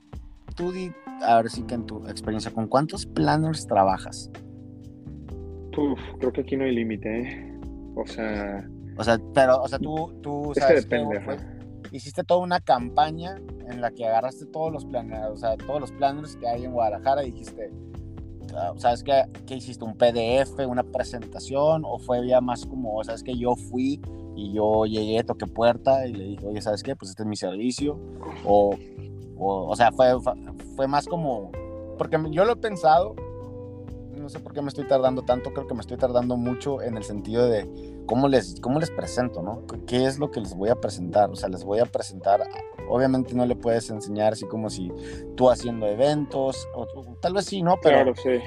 [0.55, 0.91] tú di,
[1.23, 4.29] a ver si que en tu experiencia, ¿con cuántos planners trabajas?
[5.77, 7.59] Uf, creo que aquí no hay límite, ¿eh?
[7.95, 8.67] O sea...
[8.97, 13.37] O sea, pero, o sea, tú, tú es sabes depende, que hiciste toda una campaña
[13.67, 16.73] en la que agarraste todos los planners, o sea, todos los planners que hay en
[16.73, 17.71] Guadalajara y dijiste,
[18.55, 19.23] ah, ¿sabes qué?
[19.47, 19.83] ¿Qué hiciste?
[19.83, 21.83] ¿Un PDF, una presentación?
[21.85, 23.99] ¿O fue ya más como, ¿sabes que Yo fui
[24.35, 26.95] y yo llegué, toqué puerta y le dije, oye, ¿sabes qué?
[26.95, 27.99] Pues este es mi servicio.
[28.45, 28.75] O,
[29.37, 30.13] o, o sea, fue,
[30.75, 31.51] fue más como,
[31.97, 33.15] porque yo lo he pensado,
[34.23, 36.97] no sé por qué me estoy tardando tanto, creo que me estoy tardando mucho en
[36.97, 37.67] el sentido de
[38.05, 39.63] cómo les, cómo les presento, ¿no?
[39.85, 41.29] ¿Qué es lo que les voy a presentar?
[41.29, 42.41] O sea, les voy a presentar,
[42.89, 44.91] obviamente no le puedes enseñar así como si
[45.35, 46.87] tú haciendo eventos, o,
[47.19, 47.77] tal vez sí, ¿no?
[47.83, 48.39] Pero claro, sí.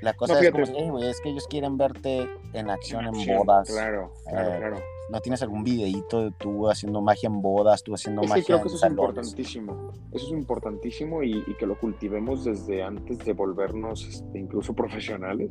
[0.00, 3.68] La cosa es como, es que ellos quieren verte en acción en, bodas.
[3.68, 4.95] Claro, claro, eh, claro.
[5.08, 8.46] ¿No tienes algún videíto de tú haciendo magia en bodas, tú haciendo es magia que
[8.46, 8.98] creo que en eso salones?
[8.98, 9.92] es importantísimo.
[10.12, 15.50] Eso es importantísimo y, y, que lo cultivemos desde antes de volvernos este, incluso profesionales.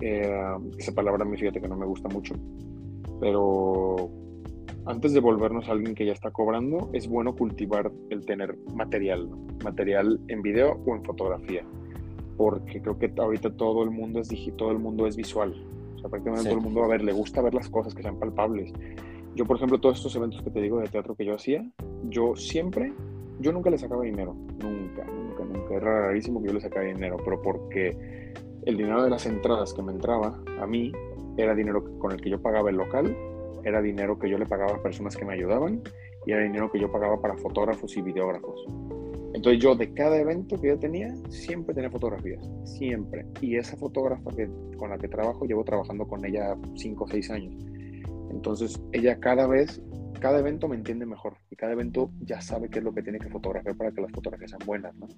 [0.00, 0.28] Eh,
[0.78, 2.34] esa palabra a mí fíjate que no me gusta mucho,
[3.20, 4.10] pero
[4.86, 9.46] antes de volvernos alguien que ya está cobrando, es bueno cultivar el tener material, ¿no?
[9.62, 11.64] material en video o en fotografía,
[12.36, 15.54] porque creo que ahorita todo el mundo es digital, todo el mundo es visual
[16.08, 16.48] prácticamente sí.
[16.48, 18.72] todo el mundo, a ver, le gusta ver las cosas que sean palpables.
[19.34, 21.64] Yo, por ejemplo, todos estos eventos que te digo de teatro que yo hacía,
[22.08, 22.92] yo siempre,
[23.40, 25.74] yo nunca le sacaba dinero, nunca, nunca, nunca.
[25.74, 28.32] Era rarísimo que yo le sacara dinero, pero porque
[28.64, 30.92] el dinero de las entradas que me entraba a mí
[31.36, 33.16] era dinero con el que yo pagaba el local,
[33.64, 35.82] era dinero que yo le pagaba a personas que me ayudaban
[36.26, 38.66] y era dinero que yo pagaba para fotógrafos y videógrafos.
[39.34, 43.26] Entonces yo de cada evento que yo tenía, siempre tenía fotografías, siempre.
[43.40, 47.30] Y esa fotógrafa que, con la que trabajo, llevo trabajando con ella 5 o 6
[47.30, 47.54] años.
[48.30, 49.82] Entonces ella cada vez,
[50.20, 53.18] cada evento me entiende mejor y cada evento ya sabe qué es lo que tiene
[53.18, 54.94] que fotografiar para que las fotografías sean buenas.
[54.94, 55.08] ¿no?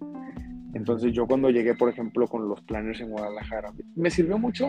[0.73, 4.67] Entonces yo cuando llegué, por ejemplo, con los planners en Guadalajara, me sirvió mucho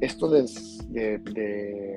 [0.00, 0.44] esto de,
[0.88, 1.96] de, de,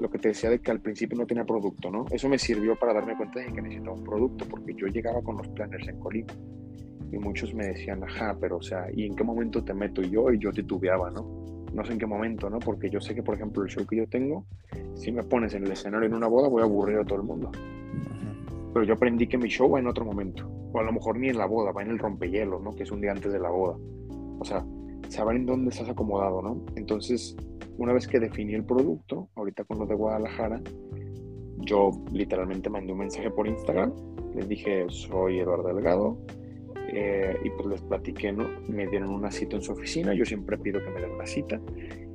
[0.00, 2.06] lo que te decía de que al principio no tenía producto, ¿no?
[2.10, 5.36] Eso me sirvió para darme cuenta de que necesitaba un producto, porque yo llegaba con
[5.36, 6.32] los planners en Colima
[7.12, 10.32] y muchos me decían, ajá, pero o sea, ¿y en qué momento te meto yo?
[10.32, 11.42] Y yo titubeaba, ¿no?
[11.74, 12.58] No sé en qué momento, ¿no?
[12.58, 14.46] Porque yo sé que, por ejemplo, el show que yo tengo,
[14.94, 17.24] si me pones en el escenario en una boda, voy a aburrir a todo el
[17.24, 17.50] mundo.
[18.72, 20.48] Pero yo aprendí que mi show va en otro momento.
[20.72, 22.74] O a lo mejor ni en la boda, va en el rompehielo, ¿no?
[22.74, 23.76] Que es un día antes de la boda.
[24.38, 24.64] O sea,
[25.12, 26.64] saber en dónde estás acomodado, ¿no?
[26.74, 27.36] Entonces,
[27.76, 30.60] una vez que definí el producto, ahorita con lo de Guadalajara,
[31.58, 33.92] yo literalmente mandé un mensaje por Instagram,
[34.34, 36.18] les dije, soy Eduardo Delgado,
[36.94, 38.48] eh, y pues les platiqué, ¿no?
[38.68, 41.60] Me dieron una cita en su oficina, yo siempre pido que me den una cita,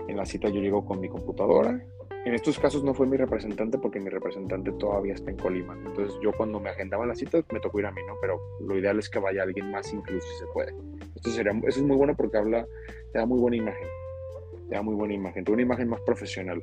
[0.07, 1.79] en la cita yo llego con mi computadora,
[2.27, 6.17] en estos casos no fue mi representante porque mi representante todavía está en Colima, entonces
[6.21, 8.15] yo cuando me agendaban las citas me tocó ir a mí, ¿no?
[8.19, 10.73] Pero lo ideal es que vaya alguien más incluso si se puede.
[11.15, 12.67] Esto sería, eso es muy bueno porque habla,
[13.11, 13.87] te da muy buena imagen.
[14.69, 15.43] Te da muy buena imagen.
[15.43, 16.61] Te da una imagen más profesional.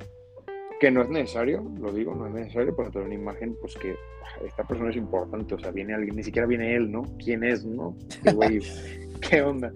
[0.81, 3.75] Que no es necesario, lo digo, no es necesario, pero te da una imagen, pues
[3.77, 3.97] que
[4.45, 5.55] esta persona es importante.
[5.55, 7.03] O sea, viene alguien, ni siquiera viene él, ¿no?
[7.19, 7.97] ¿Quién es, no?
[8.35, 8.61] Güey,
[9.29, 9.73] ¿qué onda?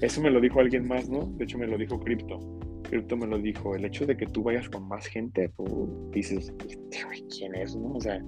[0.00, 1.26] Eso me lo dijo alguien más, ¿no?
[1.36, 2.38] De hecho, me lo dijo Crypto.
[2.86, 3.74] Crypto me lo dijo.
[3.74, 5.72] El hecho de que tú vayas con más gente, pues,
[6.12, 6.52] dices,
[7.36, 7.94] ¿quién es, no?
[7.94, 8.22] O sea,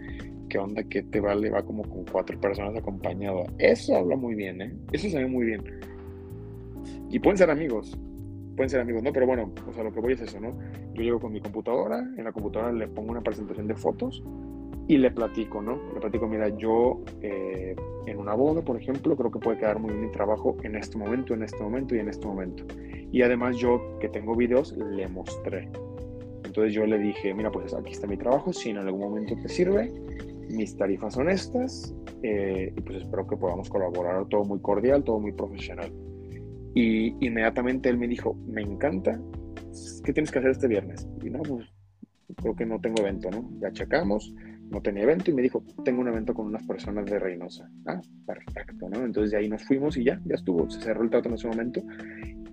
[0.49, 0.83] ¿qué onda?
[0.85, 1.51] ¿Qué te vale?
[1.51, 3.47] Va como con cuatro personas acompañado.
[3.59, 4.73] Eso habla muy bien, ¿eh?
[4.93, 5.63] Eso se ve muy bien.
[7.11, 7.99] Y pueden ser amigos,
[8.57, 9.13] pueden ser amigos, ¿no?
[9.13, 10.59] Pero bueno, o sea, lo que voy es eso, ¿no?
[10.95, 14.23] Yo llego con mi computadora, en la computadora le pongo una presentación de fotos
[14.89, 15.79] y le platico, ¿no?
[15.93, 19.91] Le platico, mira, yo eh, en una boda, por ejemplo, creo que puede quedar muy
[19.93, 22.65] bien mi trabajo en este momento, en este momento y en este momento.
[23.13, 25.69] Y además yo que tengo videos, le mostré.
[26.43, 29.49] Entonces yo le dije, mira, pues aquí está mi trabajo, si en algún momento te
[29.51, 29.93] sirve,
[30.49, 35.21] mis tarifas son estas, eh, y pues espero que podamos colaborar, todo muy cordial, todo
[35.21, 35.93] muy profesional.
[36.75, 39.21] Y inmediatamente él me dijo, me encanta,
[40.03, 41.07] ¿qué tienes que hacer este viernes?
[41.23, 41.69] Y no, pues
[42.37, 43.51] creo que no tengo evento, ¿no?
[43.61, 44.35] Ya checamos,
[44.71, 47.71] no tenía evento y me dijo, tengo un evento con unas personas de Reynosa.
[47.87, 49.05] Ah, perfecto, ¿no?
[49.05, 51.49] Entonces de ahí nos fuimos y ya, ya estuvo, se cerró el trato en ese
[51.49, 51.83] momento.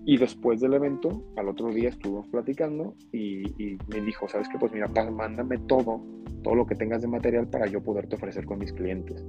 [0.06, 4.58] Y después del evento, al otro día estuvimos platicando y, me dijo, ¿sabes qué?
[4.60, 6.02] Pues mira, mándame todo,
[6.44, 9.26] todo lo que tengas de material para yo poderte ofrecer con mis clientes.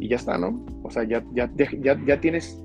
[0.00, 0.64] Y ya está, ¿no?
[0.82, 2.60] O sea, ya, ya, ya, ya tienes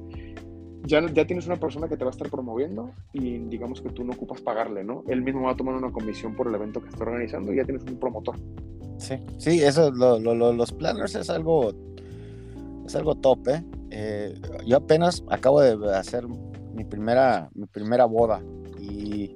[0.86, 4.04] ya, ya tienes una persona que te va a estar promoviendo y digamos que tú
[4.04, 5.04] no ocupas pagarle, ¿no?
[5.08, 7.64] Él mismo va a tomar una comisión por el evento que está organizando y ya
[7.64, 8.36] tienes un promotor.
[9.04, 11.74] Sí, sí, eso, los planners es algo,
[12.86, 13.64] es algo top, ¿eh?
[13.92, 14.34] ¿eh?
[14.66, 16.26] Yo apenas acabo de hacer
[16.74, 18.42] mi primera, mi primera boda
[18.80, 19.36] y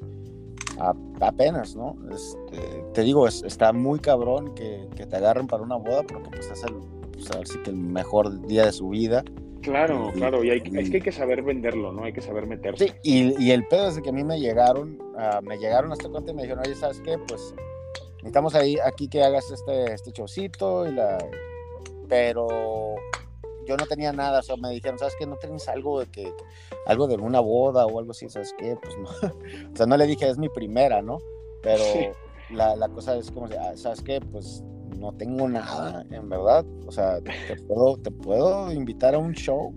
[1.19, 1.95] apenas, ¿no?
[2.11, 6.49] Este, te digo, está muy cabrón que, que, te agarren para una boda porque pues
[6.49, 6.75] es el,
[7.11, 9.23] pues, que el mejor día de su vida
[9.61, 12.03] Claro, claro, y hay, es que hay que saber venderlo, ¿no?
[12.03, 12.87] Hay que saber meterse.
[12.87, 15.91] Sí, y, y el pedo es de que a mí me llegaron, uh, me llegaron
[15.91, 17.17] a este cuenta y me dijeron, oye, ¿sabes qué?
[17.17, 17.53] Pues
[18.27, 21.17] necesitamos ahí, aquí que hagas este, este showcito y la...
[22.09, 22.95] Pero
[23.65, 25.25] yo no tenía nada, o sea, me dijeron, ¿sabes qué?
[25.25, 26.33] ¿No tienes algo de que,
[26.85, 28.29] algo de una boda o algo así?
[28.29, 28.77] ¿Sabes qué?
[28.81, 29.09] Pues no,
[29.73, 31.19] o sea, no le dije, es mi primera, ¿no?
[31.61, 31.83] Pero
[32.51, 34.21] la, la, cosa es como, ah, ¿sabes qué?
[34.21, 34.63] Pues
[34.97, 36.65] no tengo nada, en verdad.
[36.85, 39.73] O sea, te puedo, te puedo invitar a un show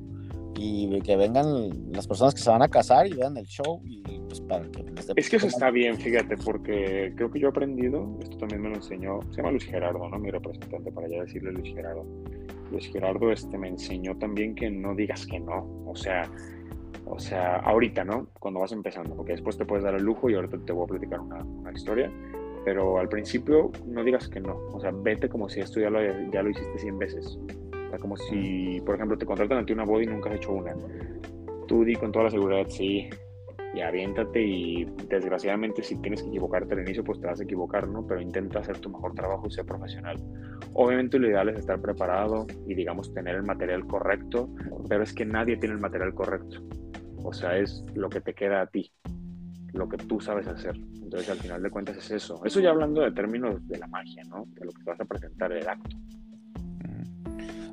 [0.56, 4.19] y que vengan las personas que se van a casar y vean el show y
[4.30, 4.84] pues para que
[5.16, 8.68] Es que eso está bien, fíjate, porque creo que yo he aprendido, esto también me
[8.70, 10.18] lo enseñó, se llama Luis Gerardo, ¿no?
[10.18, 12.06] Mi representante para ya decirle Luis Gerardo.
[12.70, 16.30] Luis Gerardo este, me enseñó también que no digas que no, o sea,
[17.04, 18.28] o sea, ahorita, ¿no?
[18.38, 20.86] Cuando vas empezando, porque después te puedes dar el lujo y ahorita te voy a
[20.86, 22.10] platicar una, una historia
[22.64, 26.00] pero al principio no digas que no, o sea, vete como si esto ya lo,
[26.30, 27.38] ya lo hiciste 100 veces.
[27.72, 30.52] O sea, como si, por ejemplo, te contratan ante una boda y nunca has hecho
[30.52, 30.74] una.
[31.66, 33.08] Tú di con toda la seguridad, sí,
[33.74, 37.88] y aviéntate y desgraciadamente si tienes que equivocarte al inicio, pues te vas a equivocar,
[37.88, 38.06] ¿no?
[38.06, 40.16] Pero intenta hacer tu mejor trabajo y ser profesional.
[40.72, 44.48] Obviamente lo ideal es estar preparado y, digamos, tener el material correcto,
[44.88, 46.62] pero es que nadie tiene el material correcto.
[47.22, 48.90] O sea, es lo que te queda a ti
[49.72, 50.76] lo que tú sabes hacer.
[50.76, 52.44] Entonces, al final de cuentas es eso.
[52.44, 54.46] Eso ya hablando de términos de la magia, ¿no?
[54.54, 55.96] De lo que te vas a presentar, el acto.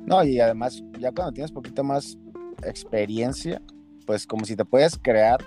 [0.06, 2.18] No, y además, ya cuando tienes poquito más
[2.64, 3.60] experiencia,
[4.06, 5.40] pues como si te puedes crear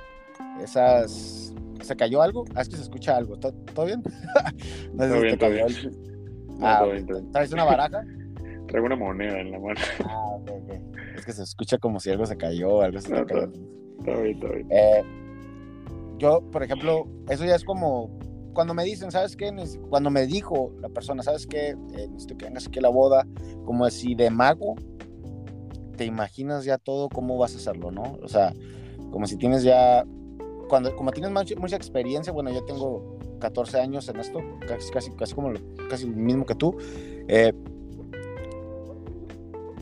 [0.60, 1.54] esas...
[1.82, 2.46] ¿Se cayó algo?
[2.56, 3.38] Ah, es que se escucha algo.
[3.38, 4.04] ¿Todo, bien?
[4.94, 5.66] no sé si te cayó
[6.62, 6.86] ah,
[7.32, 8.04] ¿Traes una baraja?
[8.68, 9.80] Traigo una moneda en la mano.
[10.06, 10.38] Ah.
[11.16, 14.54] Es que se escucha como si algo se cayó, algo se no, Todo bien, todo
[14.54, 14.68] bien.
[14.72, 15.04] Eh,
[16.18, 18.10] yo, por ejemplo, eso ya es como
[18.54, 19.52] cuando me dicen, ¿sabes qué?
[19.90, 21.70] Cuando me dijo la persona, ¿sabes qué?
[21.70, 23.26] Eh, necesito que vengas aquí a la boda,
[23.66, 24.76] como así de mago,
[25.98, 28.18] te imaginas ya todo cómo vas a hacerlo, ¿no?
[28.22, 28.54] O sea,
[29.12, 30.06] como si tienes ya,
[30.72, 35.12] cuando, como tienes mucha, mucha experiencia, bueno, yo tengo 14 años en esto, casi, casi,
[35.12, 35.52] casi como
[35.90, 36.78] casi el mismo que tú.
[37.28, 37.52] Eh,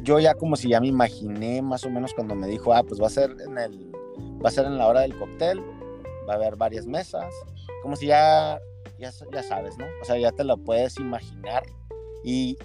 [0.01, 2.99] yo ya como si ya me imaginé más o menos cuando me dijo, ah, pues
[2.99, 3.91] va a ser en el,
[4.43, 5.61] va a ser en la hora del cóctel,
[6.27, 7.31] va a haber varias mesas,
[7.83, 8.59] como si ya,
[8.97, 9.85] ya, ya sabes, ¿no?
[10.01, 11.61] O sea, ya te lo puedes imaginar.
[12.23, 12.57] Y,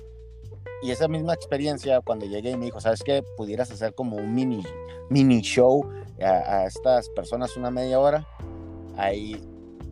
[0.82, 3.22] y esa misma experiencia, cuando llegué y me dijo, ¿sabes qué?
[3.36, 4.62] Pudieras hacer como un mini,
[5.08, 5.88] mini show
[6.22, 8.26] a, a estas personas una media hora,
[8.96, 9.40] ahí,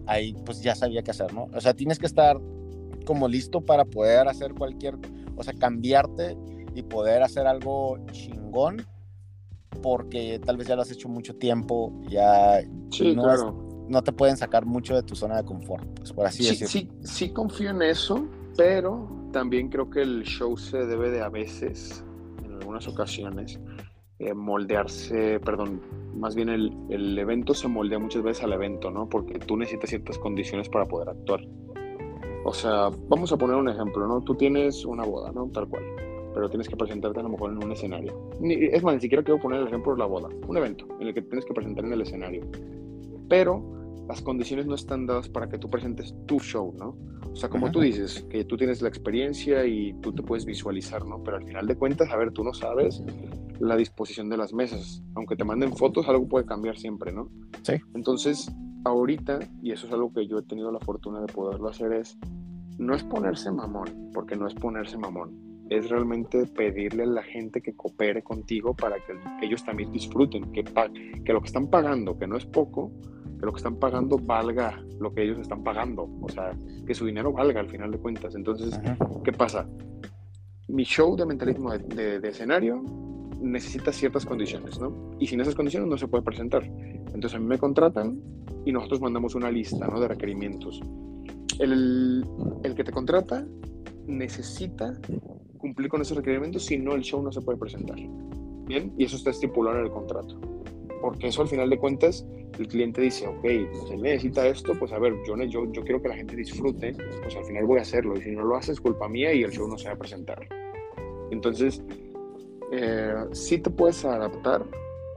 [0.07, 1.49] ahí pues ya sabía qué hacer, ¿no?
[1.55, 2.39] O sea, tienes que estar
[3.05, 4.97] como listo para poder hacer cualquier,
[5.37, 6.37] o sea, cambiarte
[6.75, 8.87] y poder hacer algo chingón
[9.83, 13.87] porque tal vez ya lo has hecho mucho tiempo, ya sí, no, claro.
[13.89, 16.69] no te pueden sacar mucho de tu zona de confort, pues por así sí, decirlo.
[16.69, 21.29] Sí, sí confío en eso, pero también creo que el show se debe de a
[21.29, 22.05] veces,
[22.45, 23.59] en algunas ocasiones,
[24.19, 25.81] eh, moldearse, perdón,
[26.15, 29.09] más bien el, el, evento se moldea muchas veces al evento, ¿no?
[29.09, 31.41] Porque tú necesitas ciertas condiciones para poder actuar.
[32.45, 34.21] O sea, vamos a poner un ejemplo, ¿no?
[34.21, 35.49] Tú tienes una boda, ¿no?
[35.49, 35.83] Tal cual
[36.35, 38.31] pero tienes que presentarte a lo mejor en un escenario.
[38.41, 41.15] es más, ni siquiera quiero poner el ejemplo de la boda, un evento en el
[41.15, 42.43] que tienes que presentar en el escenario.
[43.29, 46.97] Pero las condiciones no están dadas para que tú presentes tu show, ¿no?
[47.33, 51.07] O sea, como tú dices, que tú tienes la experiencia y tú te puedes visualizar,
[51.07, 51.23] ¿no?
[51.23, 53.03] Pero al final de cuentas, a ver, tú no sabes
[53.59, 55.03] la disposición de las mesas.
[55.15, 57.31] Aunque te manden fotos, algo puede cambiar siempre, ¿no?
[57.63, 57.75] Sí.
[57.95, 58.53] Entonces,
[58.85, 62.19] ahorita, y eso es algo que yo he tenido la fortuna de poderlo hacer, es
[62.79, 67.63] no es ponerse mamón, porque no es ponerse mamón, es realmente pedirle a la gente
[67.63, 72.27] que coopere contigo para que ellos también disfruten, que, que lo que están pagando, que
[72.27, 72.93] no es poco,
[73.43, 77.05] que lo que están pagando valga lo que ellos están pagando, o sea, que su
[77.05, 78.37] dinero valga al final de cuentas.
[78.37, 78.79] Entonces,
[79.25, 79.69] ¿qué pasa?
[80.69, 82.85] Mi show de mentalismo de, de escenario
[83.41, 85.11] necesita ciertas condiciones, ¿no?
[85.19, 86.63] Y sin esas condiciones no se puede presentar.
[86.63, 88.21] Entonces a mí me contratan
[88.65, 89.99] y nosotros mandamos una lista, ¿no?
[89.99, 90.81] De requerimientos
[91.59, 92.27] el,
[92.63, 93.47] el que te contrata
[94.07, 94.99] necesita
[95.59, 97.97] cumplir con esos requerimientos, si no el show no se puede presentar.
[98.67, 100.41] Bien, y eso está estipulado en el contrato.
[101.03, 102.25] Porque eso al final de cuentas,
[102.59, 106.01] el cliente dice, ok, pues él necesita esto, pues a ver, yo, yo, yo quiero
[106.01, 108.17] que la gente disfrute, pues al final voy a hacerlo.
[108.17, 110.49] Y si no lo haces, culpa mía y el show no se va a presentar.
[111.33, 111.83] Entonces,
[112.73, 114.65] eh, sí te puedes adaptar,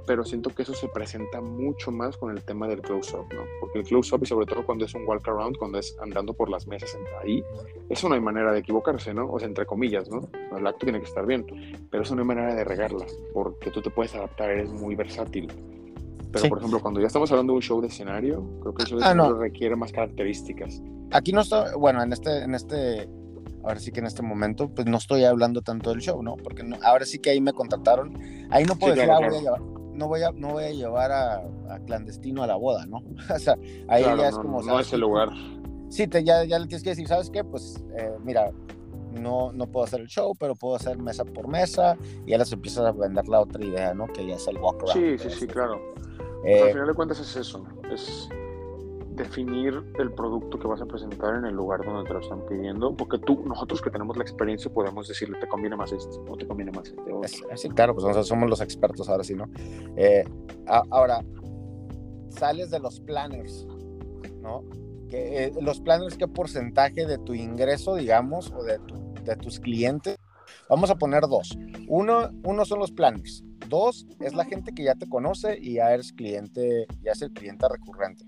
[0.05, 3.41] pero siento que eso se presenta mucho más con el tema del close-up, ¿no?
[3.59, 6.67] Porque el close-up, y sobre todo cuando es un walk-around, cuando es andando por las
[6.67, 7.43] mesas ahí,
[7.89, 9.29] eso no hay manera de equivocarse, ¿no?
[9.31, 10.29] O sea, entre comillas, ¿no?
[10.55, 11.45] El acto tiene que estar bien,
[11.89, 15.47] pero eso no hay manera de regarla, porque tú te puedes adaptar, eres muy versátil.
[16.31, 18.89] Pero, por ejemplo, cuando ya estamos hablando de un show de escenario, creo que el
[18.89, 20.81] show de ah, escenario requiere más características.
[21.11, 23.07] Aquí no está, bueno, en este, en este,
[23.63, 26.35] ahora sí que en este momento, pues no estoy hablando tanto del show, ¿no?
[26.35, 28.17] Porque ahora sí que ahí me contrataron.
[28.49, 31.12] Ahí no puedo decir, ah, voy a llevar no voy a, no voy a llevar
[31.12, 31.43] a,
[31.86, 33.03] clandestino a la boda, ¿no?
[33.34, 34.62] o sea, ahí ya es como...
[34.62, 35.29] No es el lugar.
[35.89, 37.43] Sí, te, ya, ya le tienes que decir, ¿sabes qué?
[37.43, 38.51] Pues eh, mira,
[39.12, 42.51] no, no puedo hacer el show, pero puedo hacer mesa por mesa y ya les
[42.51, 44.08] empiezas a vender la otra idea, ¿no?
[44.08, 44.93] Que ya es el walk around.
[44.93, 45.79] Sí, sí, sí, claro.
[46.43, 48.29] Eh, al final de cuentas es eso, es
[49.15, 52.95] definir el producto que vas a presentar en el lugar donde te lo están pidiendo,
[52.95, 56.47] porque tú, nosotros que tenemos la experiencia, podemos decirle, te conviene más este, o te
[56.47, 57.58] conviene más este.
[57.58, 59.49] sí, claro, pues somos los expertos ahora sí, ¿no?
[59.95, 60.25] Eh,
[60.67, 61.23] ahora,
[62.30, 63.65] sales de los planners,
[64.41, 64.63] ¿no?
[65.12, 68.80] Eh, los planners, ¿qué porcentaje de tu ingreso, digamos, o de,
[69.23, 70.17] de tus clientes?
[70.69, 71.58] Vamos a poner dos.
[71.88, 73.43] Uno, uno son los planners.
[73.69, 77.32] Dos es la gente que ya te conoce y ya eres cliente, ya es el
[77.32, 78.25] cliente recurrente.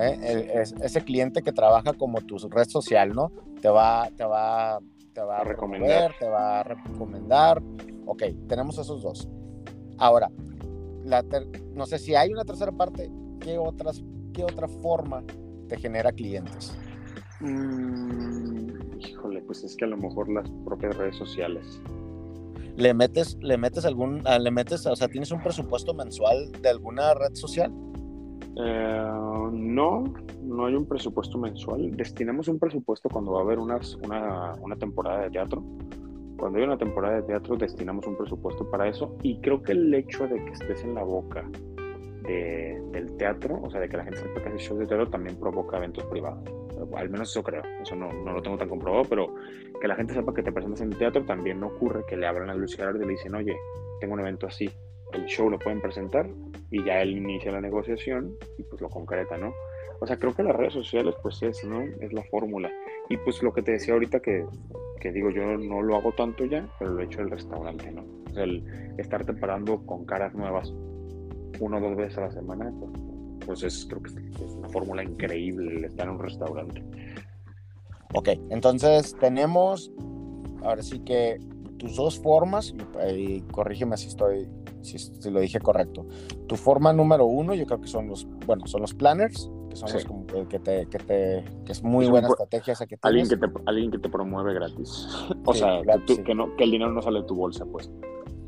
[0.00, 0.64] ¿Eh?
[0.82, 3.30] ese cliente que trabaja como tu red social, ¿no?
[3.60, 4.80] Te va, te va,
[5.12, 7.62] te va a recomendar, te va a recomendar.
[8.06, 9.28] Ok, tenemos esos dos.
[9.98, 10.30] Ahora,
[11.74, 13.10] no sé si hay una tercera parte,
[13.40, 15.22] ¿qué, otras, qué otra forma
[15.68, 16.76] te genera clientes?
[17.40, 21.80] Mm, híjole, pues es que a lo mejor las propias redes sociales.
[22.76, 26.68] ¿Le metes, le metes algún, ah, le metes, o sea, tienes un presupuesto mensual de
[26.68, 27.72] alguna red social?
[28.56, 29.10] Eh,
[29.52, 30.04] no,
[30.42, 31.96] no hay un presupuesto mensual.
[31.96, 33.78] Destinamos un presupuesto cuando va a haber una,
[34.62, 35.62] una, temporada de teatro.
[36.38, 39.16] Cuando hay una temporada de teatro, destinamos un presupuesto para eso.
[39.22, 41.48] Y creo que el hecho de que estés en la boca
[42.22, 45.36] del teatro, o sea, de que la gente sepa que hace shows de teatro, también
[45.36, 46.44] provoca eventos privados.
[46.96, 47.62] Al menos eso creo.
[47.82, 49.34] Eso no, no, lo tengo tan comprobado, pero
[49.80, 52.26] que la gente sepa que te presentas en el teatro también no ocurre que le
[52.26, 53.56] abran la luz y le dicen, oye,
[54.00, 54.70] tengo un evento así,
[55.12, 56.28] el show lo pueden presentar
[56.70, 59.52] y ya él inicia la negociación y pues lo concreta, ¿no?
[60.00, 61.82] O sea, creo que las redes sociales pues es, ¿no?
[62.00, 62.70] Es la fórmula.
[63.08, 64.46] Y pues lo que te decía ahorita que,
[65.00, 68.04] que digo, yo no lo hago tanto ya, pero lo he hecho el restaurante, ¿no?
[68.30, 68.64] O sea, el
[68.98, 70.72] estarte parando con caras nuevas
[71.58, 72.92] una o dos veces a la semana, pues,
[73.46, 76.82] pues es, creo que es una fórmula increíble el estar en un restaurante.
[78.14, 79.92] Ok, entonces tenemos,
[80.62, 81.38] ahora sí que
[81.78, 82.74] tus dos formas,
[83.16, 84.48] y corrígeme si estoy
[84.82, 86.06] si, lo dije correcto.
[86.46, 89.90] Tu forma número uno, yo creo que son los, bueno, son los planners, que son
[89.92, 90.04] los
[90.48, 93.90] que te, que te, que es muy buena estrategia esa que Alguien que te, alguien
[93.90, 95.08] que te promueve gratis.
[95.44, 95.80] o sea,
[96.24, 97.90] que, no, que el dinero no sale de tu bolsa, pues.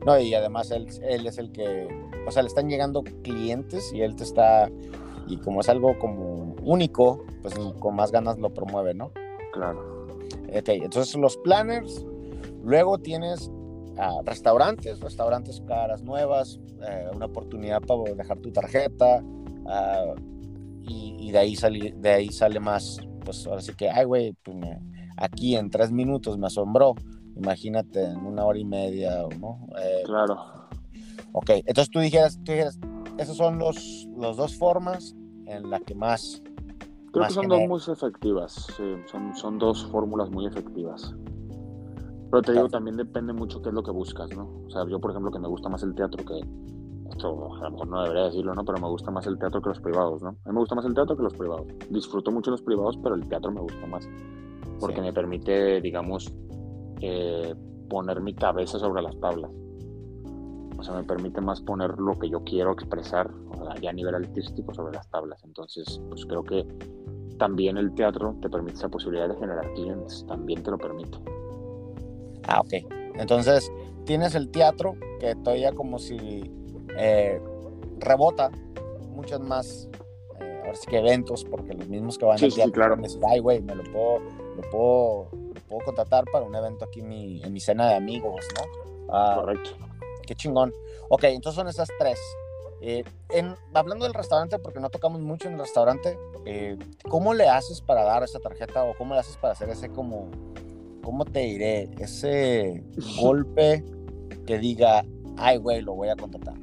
[0.04, 1.88] No, y además él, él es el que,
[2.26, 4.68] o sea, le están llegando clientes y él te está,
[5.28, 9.12] y como es algo como único, pues con más ganas lo promueve, ¿no?
[9.52, 10.08] Claro.
[10.48, 12.04] Ok, entonces los planners,
[12.64, 13.50] luego tienes
[14.24, 19.22] restaurantes, restaurantes caras nuevas, eh, una oportunidad para dejar tu tarjeta
[19.66, 20.14] ah,
[20.84, 24.56] y, de, ahí sale, de ahí sale más, pues ahora sí que, ay güey, pues
[25.16, 26.94] aquí en tres minutos me asombró,
[27.36, 29.66] imagínate en una hora y media, ¿no?
[29.80, 30.36] Eh, claro.
[31.32, 32.78] Ok, entonces tú dijeras, tú dijeras,
[33.18, 35.14] esas son los, los dos formas
[35.46, 36.42] en las que más...
[37.12, 38.66] Creo que son dos muy efectivas,
[39.06, 41.14] son, son dos fórmulas muy efectivas.
[42.32, 44.62] Pero te digo, también depende mucho qué es lo que buscas, ¿no?
[44.66, 46.40] O sea, yo, por ejemplo, que me gusta más el teatro que...
[47.10, 48.64] Esto a lo mejor no debería decirlo, ¿no?
[48.64, 50.30] Pero me gusta más el teatro que los privados, ¿no?
[50.30, 51.66] A mí me gusta más el teatro que los privados.
[51.90, 54.08] Disfruto mucho los privados, pero el teatro me gusta más.
[54.80, 56.32] Porque me permite, digamos,
[57.02, 57.54] eh,
[57.90, 59.50] poner mi cabeza sobre las tablas.
[60.78, 63.92] O sea, me permite más poner lo que yo quiero expresar, o sea, ya a
[63.92, 65.44] nivel artístico, sobre las tablas.
[65.44, 66.66] Entonces, pues creo que
[67.38, 71.18] también el teatro te permite esa posibilidad de generar clientes, también te lo permite.
[72.46, 72.74] Ah, ok.
[73.16, 73.70] Entonces,
[74.04, 76.50] tienes el teatro que todavía como si
[76.96, 77.40] eh,
[77.98, 78.50] rebota
[79.10, 79.88] muchos más,
[80.40, 82.96] eh, ahora sí que eventos, porque los mismos que van sí, al teatro, sí, claro.
[82.96, 84.18] me dicen, ay, güey, me lo puedo,
[84.56, 87.94] lo puedo, lo puedo contratar para un evento aquí en mi, en mi cena de
[87.94, 89.14] amigos, ¿no?
[89.14, 89.70] Ah, Correcto.
[90.26, 90.72] Qué chingón.
[91.08, 92.18] Ok, entonces son esas tres.
[92.80, 96.76] Eh, en, hablando del restaurante, porque no tocamos mucho en el restaurante, eh,
[97.08, 100.28] ¿cómo le haces para dar esa tarjeta o cómo le haces para hacer ese como
[101.02, 101.90] ¿cómo te diré?
[101.98, 102.82] Ese
[103.20, 103.84] golpe
[104.46, 105.04] que diga,
[105.36, 106.54] ay, güey, lo voy a contratar.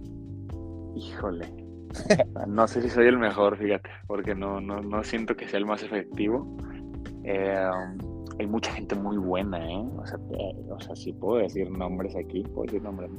[0.95, 1.53] Híjole.
[2.47, 5.65] No sé si soy el mejor, fíjate, porque no, no, no siento que sea el
[5.65, 6.47] más efectivo.
[7.23, 7.69] Eh,
[8.39, 9.85] hay mucha gente muy buena, ¿eh?
[9.97, 13.11] O sea, eh, o sea, si puedo decir nombres aquí, puedo decir nombres.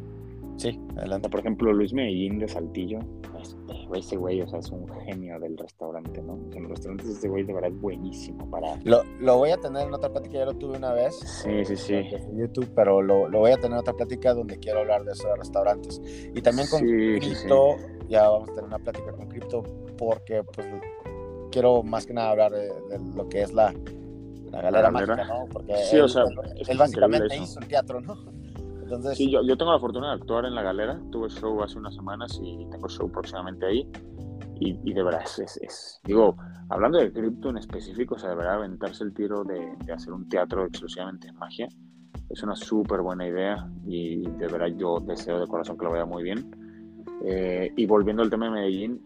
[0.61, 1.31] Sí, adelante.
[1.31, 2.99] Por ejemplo, Luis Medellín de Saltillo,
[3.41, 6.39] este, ese güey, o sea, es un genio del restaurante, ¿no?
[6.53, 8.77] en los restaurantes este güey de verdad es buenísimo para...
[8.85, 11.19] Lo, lo, voy a tener en otra plática, ya lo tuve una vez.
[11.19, 11.95] Sí, sí, sí.
[11.95, 15.13] En YouTube, pero lo, lo, voy a tener en otra plática donde quiero hablar de
[15.13, 16.03] eso de restaurantes.
[16.35, 19.63] Y también con sí, Cripto, sí, ya vamos a tener una plática con Cripto
[19.97, 20.67] porque pues
[21.51, 23.73] quiero más que nada hablar de, de lo que es la,
[24.51, 25.17] la galera, galera.
[25.17, 25.47] mágica, ¿no?
[25.51, 28.40] Porque sí, él, o sea, él, él básicamente hizo el teatro, ¿no?
[28.91, 31.01] Entonces, sí, yo, yo, tengo la fortuna de actuar en la galera.
[31.13, 33.89] Tuve show hace unas semanas y tengo show próximamente ahí.
[34.57, 36.37] Y, y de verdad, es, es, es, digo,
[36.69, 40.13] hablando de cripto en específico, o sea, de verdad, aventarse el tiro de, de hacer
[40.13, 41.69] un teatro exclusivamente en magia
[42.31, 46.07] es una súper buena idea y de verdad yo deseo de corazón que lo vaya
[46.07, 46.49] muy bien.
[47.25, 49.03] Eh, y volviendo al tema de Medellín,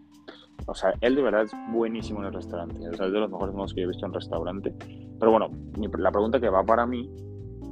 [0.67, 3.31] o sea, él de verdad es buenísimo en el restaurante, o sea, es de los
[3.31, 4.75] mejores modos que yo he visto en restaurante.
[5.19, 7.11] Pero bueno, mi, la pregunta que va para mí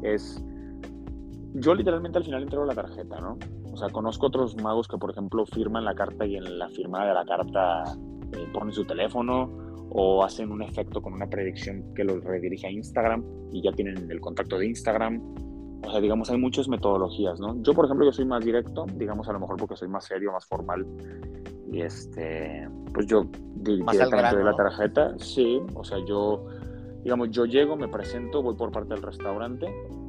[0.02, 0.42] es
[1.54, 3.38] yo literalmente al final entrego la tarjeta, ¿no?
[3.72, 7.06] O sea, conozco otros magos que, por ejemplo, firman la carta y en la firma
[7.06, 7.84] de la carta
[8.32, 9.50] eh, ponen su teléfono
[9.90, 14.10] o hacen un efecto con una predicción que los redirige a Instagram y ya tienen
[14.10, 15.20] el contacto de Instagram.
[15.84, 17.60] O sea, digamos, hay muchas metodologías, ¿no?
[17.62, 20.32] Yo, por ejemplo, yo soy más directo, digamos, a lo mejor porque soy más serio,
[20.32, 20.86] más formal.
[21.70, 23.24] Y este, pues yo
[23.84, 26.46] Más directamente doy la tarjeta, sí, o sea, yo,
[27.02, 29.66] digamos, yo llego, me presento, voy por parte del restaurante.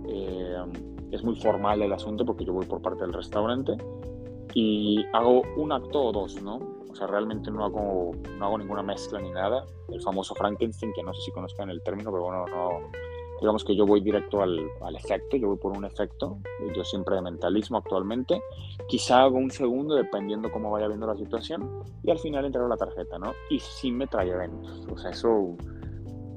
[0.07, 0.57] Eh,
[1.13, 3.77] es muy formal el asunto porque yo voy por parte del restaurante
[4.53, 6.59] y hago un acto o dos, ¿no?
[6.89, 9.65] O sea, realmente no hago, no hago ninguna mezcla ni nada.
[9.89, 12.91] El famoso Frankenstein, que no sé si conozcan el término, pero bueno, no,
[13.39, 16.37] digamos que yo voy directo al, al, efecto, yo voy por un efecto,
[16.75, 18.41] yo siempre de mentalismo actualmente,
[18.87, 22.77] quizá hago un segundo dependiendo cómo vaya viendo la situación y al final entrego la
[22.77, 23.33] tarjeta, ¿no?
[23.49, 25.57] Y sí me trae eventos, o sea, eso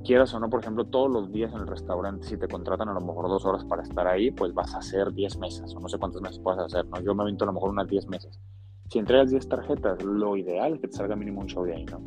[0.07, 2.95] quieras o no, por ejemplo, todos los días en el restaurante, si te contratan a
[2.95, 5.89] lo mejor dos horas para estar ahí, pues vas a hacer 10 mesas, o no
[5.89, 7.01] sé cuántas mesas puedes hacer, ¿no?
[7.01, 8.41] Yo me avento a lo mejor unas 10 mesas.
[8.89, 11.85] Si entregas 10 tarjetas, lo ideal es que te salga mínimo un show de ahí,
[11.85, 12.01] ¿no?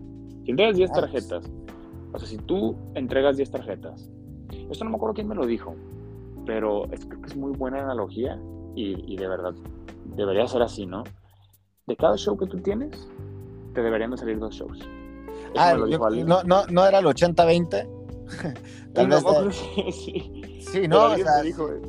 [0.45, 1.51] Si entregas 10 tarjetas,
[2.13, 4.09] o sea, si tú entregas 10 tarjetas,
[4.69, 5.75] esto no me acuerdo quién me lo dijo,
[6.45, 8.39] pero es, creo que es muy buena analogía
[8.75, 9.53] y, y de verdad
[10.15, 11.03] debería ser así, ¿no?
[11.85, 13.09] De cada show que tú tienes,
[13.73, 14.79] te deberían de salir dos shows.
[15.55, 17.87] Ah, yo, no, no, no era el 80-20.
[18.93, 19.23] Tal vez.
[19.23, 19.51] De...
[19.91, 20.87] Sí, sí.
[20.87, 21.81] no, o sea, dijo, eh.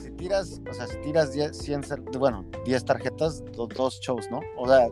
[0.00, 1.82] si tiras, o sea, si tiras 10, 100,
[2.18, 4.40] bueno, 10 tarjetas, dos, dos, shows, ¿no?
[4.56, 4.88] O sea,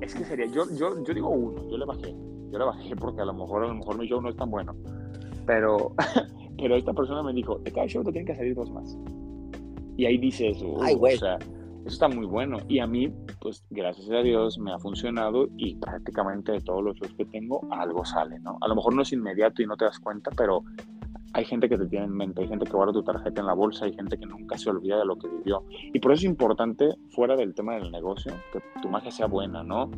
[0.00, 2.14] es que sería, yo, yo, yo digo uno, yo le bajé,
[2.50, 4.50] yo le bajé porque a lo mejor, a lo mejor mi show no es tan
[4.50, 4.74] bueno,
[5.46, 5.94] pero,
[6.58, 8.96] pero esta persona me dijo, de cada show te tienen que salir dos más.
[9.96, 11.38] Y ahí dice eso, Ay, o sea,
[11.84, 12.58] eso está muy bueno.
[12.68, 16.96] Y a mí, pues gracias a Dios, me ha funcionado y prácticamente de todos los
[16.96, 18.56] shows que tengo, algo sale, ¿no?
[18.60, 20.62] A lo mejor no es inmediato y no te das cuenta, pero
[21.34, 23.54] hay gente que te tiene en mente, hay gente que guarda tu tarjeta en la
[23.54, 25.64] bolsa, hay gente que nunca se olvida de lo que vivió.
[25.92, 29.64] Y por eso es importante, fuera del tema del negocio, que tu magia sea buena,
[29.64, 29.90] ¿no?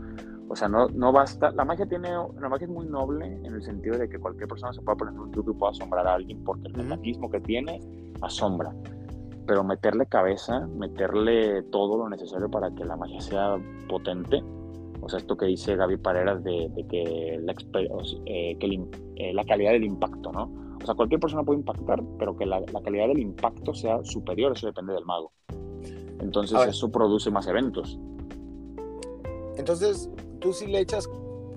[0.49, 1.51] O sea, no, no basta.
[1.51, 2.11] La magia tiene,
[2.41, 5.19] la magia es muy noble en el sentido de que cualquier persona se pueda poner
[5.19, 7.81] un truco y pueda asombrar a alguien porque el mecanismo que tiene
[8.21, 8.73] asombra
[9.47, 13.57] pero meterle cabeza, meterle todo lo necesario para que la magia sea
[13.89, 14.43] potente.
[15.01, 17.55] O sea, esto que dice Gaby Pareras de, de que, la,
[18.27, 20.51] eh, que el, eh, la, calidad del impacto, ¿no?
[20.83, 24.53] O sea, cualquier persona puede impactar, pero que la, la calidad del impacto sea superior,
[24.53, 25.33] eso depende del mago.
[26.21, 27.99] Entonces, eso produce más eventos.
[29.57, 31.09] Entonces, tú sí le echas,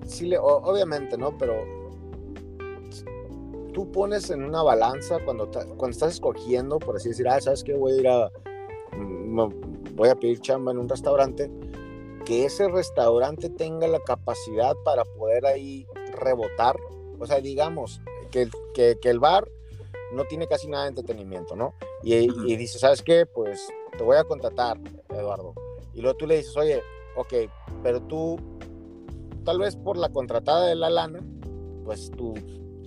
[0.06, 1.38] sí le, obviamente, ¿no?
[1.38, 1.54] Pero
[3.78, 7.76] tú pones en una balanza cuando, cuando estás escogiendo, por así decir, ah, ¿sabes qué?
[7.76, 8.32] Voy a ir a,
[8.98, 11.52] mm, voy a pedir chamba en un restaurante,
[12.26, 15.86] que ese restaurante tenga la capacidad para poder ahí
[16.20, 16.76] rebotar.
[17.20, 18.02] O sea, digamos,
[18.32, 19.48] que, que, que el bar
[20.12, 21.76] no tiene casi nada de entretenimiento, ¿no?
[22.02, 22.16] Y,
[22.52, 23.28] y dice, ¿sabes qué?
[23.28, 25.54] Pues te voy a contratar, Eduardo.
[25.94, 26.82] Y luego tú le dices, oye,
[27.16, 27.32] ok,
[27.84, 28.40] pero tú,
[29.46, 31.20] tal vez por la contratada de la lana,
[31.86, 32.34] pues tú,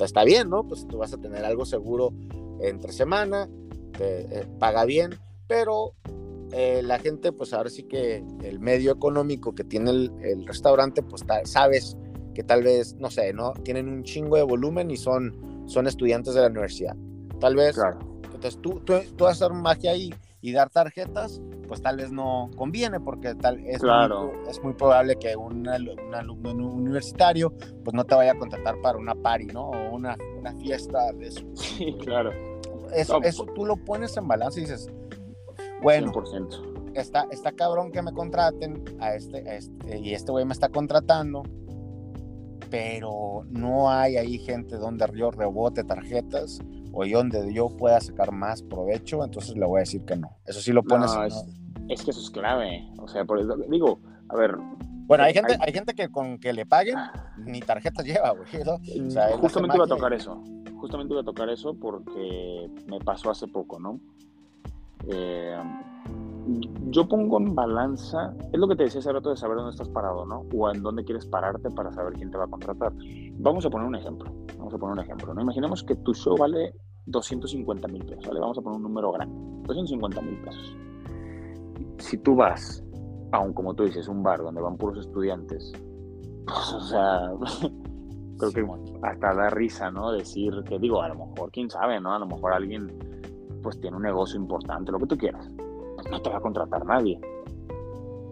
[0.04, 0.66] está bien, ¿no?
[0.66, 2.12] Pues tú vas a tener algo seguro
[2.60, 3.48] entre semana,
[3.96, 5.94] te eh, paga bien, pero
[6.52, 11.24] eh, la gente, pues ahora sí que el medio económico que tiene el, restaurante, pues
[11.44, 11.96] sabes
[12.34, 13.52] que tal vez, no sé, ¿no?
[13.64, 16.96] Tienen un chingo de volumen y son, son estudiantes de la universidad.
[17.38, 17.98] Tal vez, claro.
[18.24, 22.10] entonces tú, tú, tú vas a hacer magia ahí y dar tarjetas, pues tal vez
[22.10, 27.52] no conviene porque tal es, muy, es muy probable que un, alumno universitario
[27.84, 29.70] pues no te vaya a contratar para una party, ¿no?
[29.70, 31.44] O una, una fiesta de eso.
[31.54, 32.32] Sí, claro.
[32.94, 34.88] Eso, eso tú lo pones en balance y dices,
[35.82, 36.12] bueno,
[36.94, 40.68] Está, está cabrón que me contraten a este, a este y este güey me está
[40.70, 41.44] contratando,
[42.68, 46.58] pero no hay ahí gente donde yo rebote tarjetas
[46.92, 50.36] o donde yo pueda sacar más provecho, entonces le voy a decir que no.
[50.44, 51.10] Eso sí lo pones.
[51.88, 52.88] es, que eso es clave.
[52.98, 54.56] O sea, por eso, digo, a ver.
[55.06, 56.96] Bueno, hay gente, hay, gente que con que le paguen
[57.38, 58.46] ni tarjetas lleva, güey.
[59.40, 60.42] Justamente iba a tocar eso.
[60.76, 64.00] Justamente iba a tocar eso porque me pasó hace poco, ¿no?
[65.08, 65.56] Eh,
[66.90, 69.88] yo pongo en balanza, es lo que te decía hace rato de saber dónde estás
[69.88, 70.44] parado, ¿no?
[70.54, 72.92] O en dónde quieres pararte para saber quién te va a contratar.
[73.38, 74.32] Vamos a poner un ejemplo,
[74.70, 75.42] vamos a poner un ejemplo, ¿no?
[75.42, 76.74] Imaginemos que tu show vale
[77.06, 78.40] 250 mil pesos, ¿vale?
[78.40, 79.34] Vamos a poner un número grande,
[79.66, 80.76] 250 mil pesos.
[81.98, 82.84] Si tú vas
[83.32, 85.72] a un, como tú dices, un bar donde van puros estudiantes,
[86.46, 87.32] pues, o sea,
[88.38, 88.66] creo que
[89.02, 90.12] hasta da risa, ¿no?
[90.12, 92.14] Decir que, digo, a lo mejor, quién sabe, ¿no?
[92.14, 92.92] A lo mejor alguien,
[93.62, 95.48] pues tiene un negocio importante, lo que tú quieras
[96.10, 97.20] no te va a contratar nadie.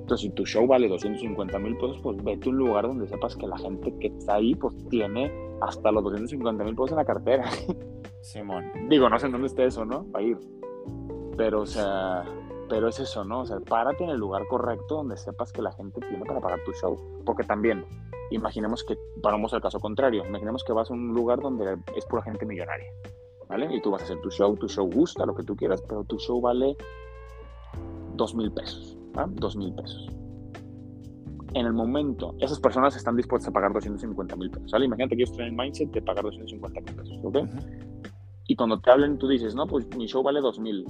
[0.00, 3.36] Entonces, si tu show vale 250 mil pesos, pues vete a un lugar donde sepas
[3.36, 5.30] que la gente que está ahí, pues tiene
[5.60, 7.44] hasta los 250 mil pesos en la cartera.
[8.20, 8.64] Simón.
[8.88, 10.04] Digo, no sé en dónde esté eso, ¿no?
[10.04, 10.38] Para ir.
[11.36, 12.24] Pero, o sea,
[12.68, 13.40] pero es eso, ¿no?
[13.40, 16.60] O sea, párate en el lugar correcto donde sepas que la gente tiene para pagar
[16.64, 16.96] tu show.
[17.24, 17.84] Porque también,
[18.30, 22.22] imaginemos que, vamos al caso contrario, imaginemos que vas a un lugar donde es pura
[22.22, 22.92] gente millonaria,
[23.48, 23.74] ¿vale?
[23.74, 26.04] Y tú vas a hacer tu show, tu show gusta, lo que tú quieras, pero
[26.04, 26.76] tu show vale
[28.14, 28.98] dos mil pesos,
[29.34, 30.10] dos mil pesos.
[31.54, 34.84] En el momento, esas personas están dispuestas a pagar 250 mil pesos, ¿sale?
[34.84, 37.38] Imagínate que yo estoy en el mindset de pagar 250 mil pesos, ¿ok?
[38.48, 40.84] Y cuando te hablen, tú dices, no, pues mi show vale dos mil.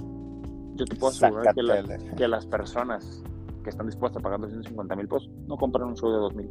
[0.75, 3.23] Yo te puedo asegurar que, las personas
[3.63, 6.49] que están dispuestas a pagar 250 mil pesos no compran un show de dos mil.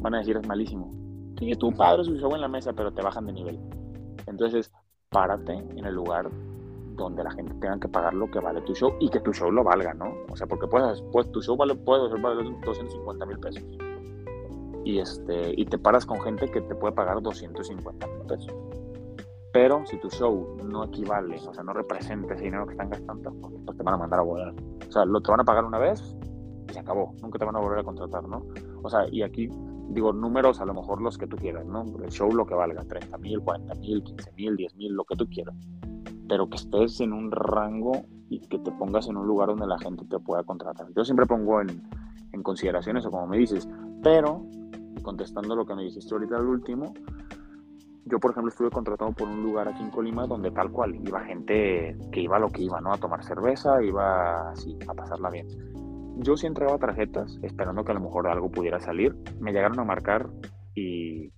[0.00, 0.90] Van a decir, es malísimo.
[1.36, 3.58] Tiene tu padre su show en la mesa, pero te bajan de nivel.
[4.26, 4.72] Entonces,
[5.10, 6.30] párate en el lugar
[6.96, 9.50] donde la gente tenga que pagar lo que vale tu show y que tu show
[9.50, 10.14] lo valga, ¿no?
[10.30, 13.64] O sea, porque puedes, pues, tu show vale, puede valer 250 mil pesos.
[14.84, 18.54] Y, este, y te paras con gente que te puede pagar 250 mil pesos.
[19.52, 23.32] Pero si tu show no equivale, o sea, no representa ese dinero que están gastando,
[23.64, 24.54] pues te van a mandar a volar.
[24.88, 26.16] O sea, lo te van a pagar una vez
[26.68, 27.14] y se acabó.
[27.22, 28.46] Nunca te van a volver a contratar, ¿no?
[28.82, 29.50] O sea, y aquí
[29.88, 31.84] digo números, a lo mejor los que tú quieras, ¿no?
[32.02, 35.16] El show lo que valga, 30 mil, 40 mil, 15 mil, 10 mil, lo que
[35.16, 35.54] tú quieras
[36.32, 39.78] pero que estés en un rango y que te pongas en un lugar donde la
[39.78, 40.86] gente te pueda contratar.
[40.96, 41.82] Yo siempre pongo en,
[42.32, 43.68] en consideración eso, como me dices,
[44.02, 44.42] pero
[45.02, 46.94] contestando lo que me dijiste ahorita al último,
[48.06, 51.20] yo por ejemplo estuve contratado por un lugar aquí en Colima donde tal cual iba
[51.20, 52.94] gente que iba a lo que iba, ¿no?
[52.94, 55.46] A tomar cerveza, iba así, a pasarla bien.
[56.16, 59.14] Yo sí entregaba tarjetas esperando que a lo mejor algo pudiera salir.
[59.38, 60.30] Me llegaron a marcar
[60.74, 61.28] y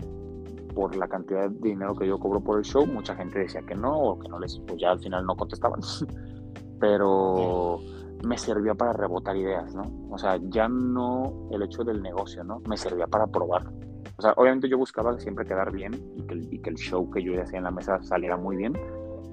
[0.74, 3.74] por la cantidad de dinero que yo cobro por el show, mucha gente decía que
[3.74, 5.80] no, o que no les, pues ya al final no contestaban.
[6.80, 7.80] Pero
[8.26, 9.82] me servía para rebotar ideas, ¿no?
[10.10, 12.60] O sea, ya no el hecho del negocio, ¿no?
[12.68, 13.70] Me servía para probar.
[14.16, 17.22] O sea, obviamente yo buscaba siempre quedar bien y que, y que el show que
[17.22, 18.74] yo hacía en la mesa saliera muy bien,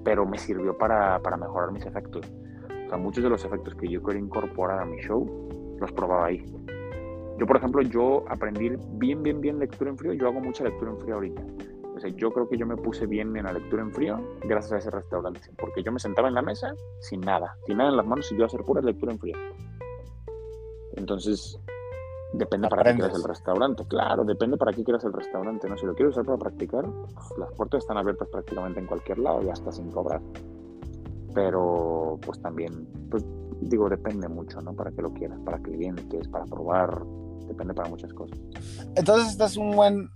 [0.03, 2.25] pero me sirvió para, para mejorar mis efectos.
[2.85, 6.27] O sea, muchos de los efectos que yo quería incorporar a mi show, los probaba
[6.27, 6.43] ahí.
[7.41, 8.69] Yo, por ejemplo, yo aprendí
[8.99, 10.13] bien, bien, bien lectura en frío.
[10.13, 11.41] Yo hago mucha lectura en frío ahorita.
[11.95, 14.73] O sea, yo creo que yo me puse bien en la lectura en frío gracias
[14.73, 15.49] a ese restaurante.
[15.57, 18.37] Porque yo me sentaba en la mesa sin nada, sin nada en las manos y
[18.37, 19.35] yo a hacer pura lectura en frío.
[20.97, 21.59] Entonces,
[22.33, 23.85] depende para qué quieras el restaurante.
[23.87, 25.67] Claro, depende para qué quieras el restaurante.
[25.67, 25.75] ¿no?
[25.79, 29.41] Si lo quieres usar para practicar, pues, las puertas están abiertas prácticamente en cualquier lado
[29.41, 30.21] y hasta sin cobrar.
[31.33, 33.25] Pero, pues también, pues
[33.61, 34.75] digo, depende mucho, ¿no?
[34.75, 37.01] Para qué lo quieras, para clientes, para probar,
[37.51, 38.39] depende para muchas cosas.
[38.95, 40.09] Entonces, este es un buen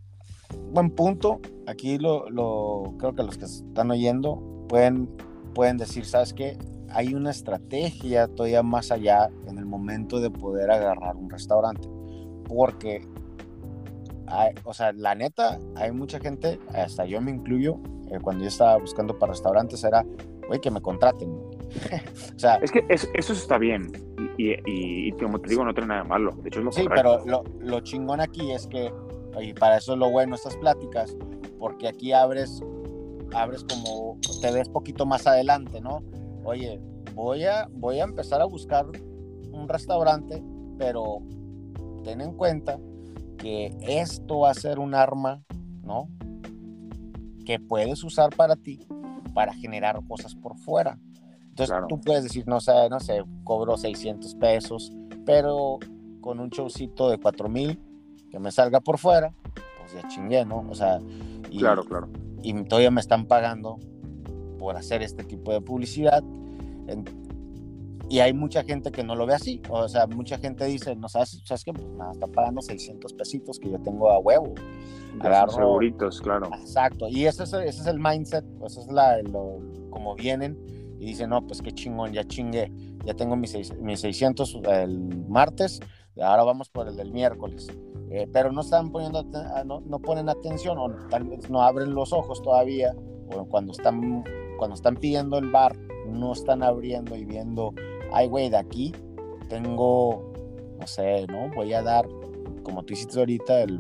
[0.72, 1.40] buen punto.
[1.68, 5.10] Aquí lo, lo, creo que los que están oyendo pueden,
[5.54, 6.58] pueden decir, ¿sabes qué?
[6.90, 11.90] Hay una estrategia todavía más allá en el momento de poder agarrar un restaurante.
[12.48, 13.02] Porque,
[14.64, 17.80] o sea, la neta, hay mucha gente, hasta yo me incluyo,
[18.12, 20.06] eh, cuando yo estaba buscando para restaurantes, era,
[20.48, 21.55] güey, que me contraten.
[22.36, 23.92] o sea, es que eso, está bien.
[24.38, 26.32] Y, y, como te digo, no tiene nada de malo.
[26.42, 28.92] De hecho, es lo Sí, pero lo, lo chingón aquí es que
[29.42, 31.16] y para eso es lo bueno estas pláticas,
[31.60, 32.62] porque aquí abres,
[33.34, 36.04] abres como, te ves poquito más adelante, ¿no?
[36.44, 36.80] Oye,
[37.14, 38.86] voy a, voy a empezar a buscar
[39.52, 40.44] un restaurante,
[40.78, 41.22] pero
[42.04, 42.80] ten en cuenta
[43.38, 45.44] que esto va a ser un arma,
[45.84, 46.10] ¿no?
[47.46, 48.88] Que puedes usar para ti,
[49.34, 50.98] para generar cosas por fuera.
[51.58, 54.92] Entonces tú puedes decir, no sé, no sé, cobro 600 pesos,
[55.26, 55.80] pero
[56.20, 57.80] con un showcito de 4000
[58.30, 59.34] que me salga por fuera,
[59.80, 60.66] pues ya chingué, ¿no?
[60.70, 61.00] O sea,
[61.50, 62.10] y, claro, claro.
[62.44, 63.80] Y todavía me están pagando
[64.60, 66.22] por hacer este tipo de publicidad.
[68.10, 69.62] y hay mucha gente que no lo ve así.
[69.70, 71.72] O sea, mucha gente dice, no sabes, ¿sabes qué?
[71.72, 74.54] Pues nada, está pagando 600 pesitos que yo tengo a huevo.
[75.22, 76.50] Agarro, seguritos, claro.
[76.60, 77.08] Exacto.
[77.08, 80.76] Y ese es, ese es el mindset, eso es la, lo, como vienen
[81.06, 82.72] y dicen, no, pues qué chingón, ya chingué.
[83.06, 85.80] Ya tengo mis, mis 600 el martes,
[86.20, 87.68] ahora vamos por el del miércoles.
[88.10, 91.94] Eh, pero no están poniendo, ah, no, no, ponen atención o tal vez no abren
[91.94, 92.96] los ojos todavía,
[93.36, 94.24] o cuando están,
[94.58, 95.78] cuando están pidiendo el bar,
[96.08, 97.76] no están abriendo y viendo,
[98.12, 98.92] ay, güey, de aquí
[99.48, 100.34] tengo,
[100.80, 101.52] no sé, ¿no?
[101.54, 102.08] Voy a dar,
[102.64, 103.80] como tú hiciste ahorita, el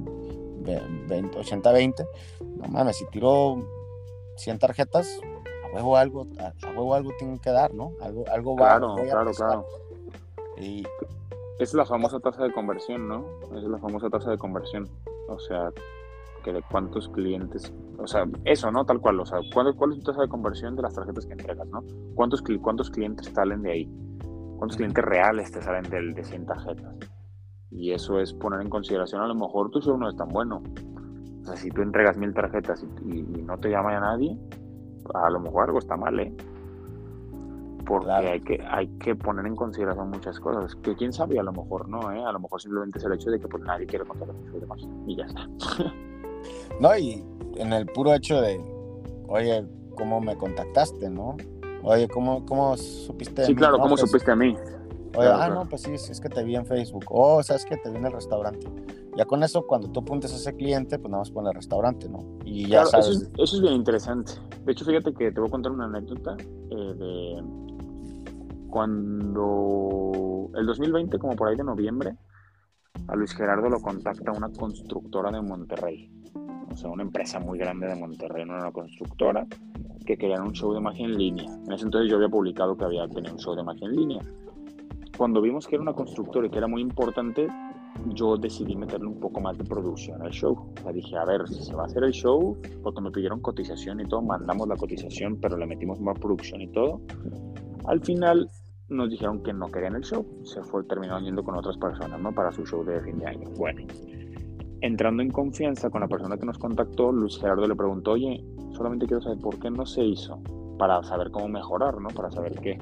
[0.63, 2.07] 80-20,
[2.57, 3.67] no mames, si tiro
[4.35, 5.19] 100 tarjetas,
[5.75, 7.91] huevo algo, a, huevo algo tengo que dar, ¿no?
[8.01, 9.65] Algo, algo claro, claro, claro.
[10.57, 10.83] Y
[11.59, 13.25] es la famosa tasa de conversión, ¿no?
[13.55, 14.87] Es la famosa tasa de conversión.
[15.27, 15.71] O sea,
[16.43, 18.85] que de cuántos clientes, o sea, eso, ¿no?
[18.85, 21.33] Tal cual, o sea, ¿cuál, cuál es tu tasa de conversión de las tarjetas que
[21.33, 21.83] entregas, ¿no?
[22.13, 23.89] ¿Cuántos, cuántos clientes salen de ahí?
[24.57, 26.95] ¿Cuántos clientes reales te salen de, de 100 tarjetas?
[27.71, 30.61] Y eso es poner en consideración, a lo mejor tu show no es tan bueno.
[31.41, 34.37] O sea, si tú entregas mil tarjetas y, y no te llama a nadie,
[35.13, 36.33] a lo mejor algo está mal, ¿eh?
[37.85, 40.75] porque hay, que, hay que poner en consideración muchas cosas.
[40.77, 42.23] Que quién sabe, a lo mejor no, ¿eh?
[42.23, 44.79] a lo mejor simplemente es el hecho de que pues, nadie quiere contar con demás
[45.07, 45.47] y ya está.
[46.79, 47.23] no, y
[47.55, 48.59] en el puro hecho de,
[49.27, 51.37] oye, ¿cómo me contactaste, no?
[51.83, 53.45] Oye, ¿cómo, cómo supiste?
[53.45, 54.55] Sí, claro, ¿cómo supiste a mí?
[55.17, 57.05] Oye, ah, no, pues sí, es que te vi en Facebook.
[57.09, 58.67] Oh, ¿sabes que Te vi en el restaurante.
[59.15, 62.09] Ya con eso, cuando tú apuntes a ese cliente, pues nada más pon el restaurante,
[62.09, 62.19] ¿no?
[62.43, 63.07] Y ya sabes.
[63.07, 64.33] Eso es, eso es, bien interesante.
[64.65, 67.43] De hecho, fíjate que te voy a contar una anécdota eh, de
[68.69, 72.17] cuando el 2020, como por ahí de noviembre,
[73.07, 76.11] a Luis Gerardo lo contacta una constructora de Monterrey.
[76.71, 79.47] O sea, una empresa muy grande de Monterrey, una constructora,
[80.05, 81.45] que querían un show de magia en línea.
[81.65, 84.21] En ese entonces yo había publicado que había tenido un show de magia en línea.
[85.17, 87.47] Cuando vimos que era una constructora y que era muy importante,
[88.07, 90.71] yo decidí meterle un poco más de producción al show.
[90.77, 93.39] O sea, dije, a ver, si se va a hacer el show, porque me pidieron
[93.39, 97.01] cotización y todo, mandamos la cotización, pero le metimos más producción y todo.
[97.85, 98.49] Al final
[98.89, 102.33] nos dijeron que no querían el show, se fue, terminó yendo con otras personas, ¿no?
[102.33, 103.49] Para su show de fin de año.
[103.57, 103.81] Bueno,
[104.81, 108.43] entrando en confianza con la persona que nos contactó, Luis Gerardo le preguntó, oye,
[108.73, 110.39] solamente quiero saber por qué no se hizo,
[110.77, 112.09] para saber cómo mejorar, ¿no?
[112.09, 112.77] Para saber qué.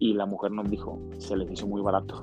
[0.00, 2.22] Y la mujer nos dijo, se les hizo muy barato.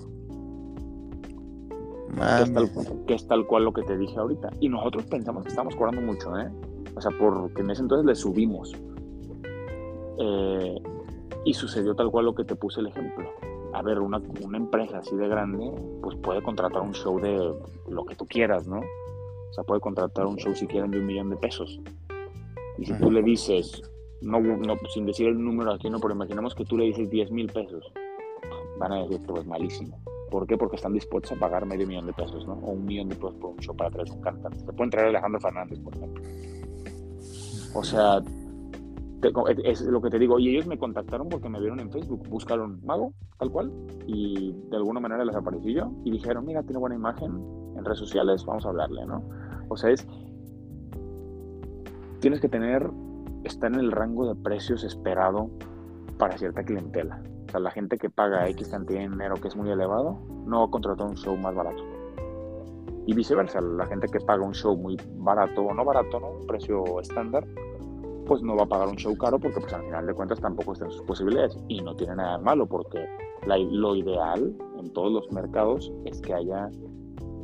[2.17, 2.71] Que es, tal,
[3.05, 4.49] que es, tal, cual lo que te dije ahorita.
[4.59, 6.51] Y nosotros pensamos que estamos cobrando mucho, ¿eh?
[6.95, 8.73] O sea, porque en ese entonces le subimos.
[10.19, 10.81] Eh,
[11.45, 13.29] y sucedió tal cual lo que te puse el ejemplo.
[13.73, 15.71] A ver, una, una empresa así de grande,
[16.01, 17.53] pues puede contratar un show de
[17.87, 18.79] lo que tú quieras, ¿no?
[18.79, 21.79] O sea, puede contratar un show si quieren de un millón de pesos.
[22.79, 23.81] Y si tú le dices,
[24.21, 27.31] no, no, sin decir el número aquí, no, pero imaginemos que tú le dices 10
[27.31, 27.91] mil pesos,
[28.79, 29.99] van a decir, pues malísimo.
[30.29, 30.57] ¿Por qué?
[30.57, 32.53] Porque están dispuestos a pagar medio millón de pesos, ¿no?
[32.55, 34.63] O un millón de pesos por un show para traer un cantante.
[34.65, 36.23] Te pueden traer Alejandro Fernández, por ejemplo.
[37.73, 38.21] O sea,
[39.63, 42.79] es lo que te digo, y ellos me contactaron porque me vieron en Facebook, buscaron
[42.85, 43.71] Mago, tal cual,
[44.05, 47.31] y de alguna manera les aparecí yo, y dijeron, mira, tiene buena imagen
[47.75, 49.23] en redes sociales, vamos a hablarle, ¿no?
[49.69, 50.07] O sea, es,
[52.19, 52.89] tienes que tener,
[53.47, 55.49] estar en el rango de precios esperado
[56.17, 57.21] para cierta clientela.
[57.47, 60.59] O sea, la gente que paga X cantidad de dinero que es muy elevado, no
[60.59, 61.83] va a contratar un show más barato.
[63.05, 66.31] Y viceversa, la gente que paga un show muy barato o no barato, ¿no?
[66.31, 67.47] Un precio estándar,
[68.27, 70.73] pues no va a pagar un show caro porque pues al final de cuentas tampoco
[70.73, 73.07] está en sus posibilidades y no tiene nada de malo porque
[73.47, 76.69] lo ideal en todos los mercados es que haya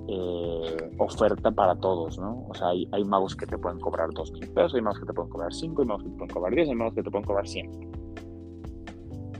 [0.07, 2.45] eh, oferta para todos, ¿no?
[2.49, 5.13] O sea, hay, magos que te pueden cobrar dos mil pesos, hay magos que te
[5.13, 7.25] pueden cobrar cinco, hay magos que te pueden cobrar diez, hay magos que te pueden
[7.25, 7.71] cobrar cien.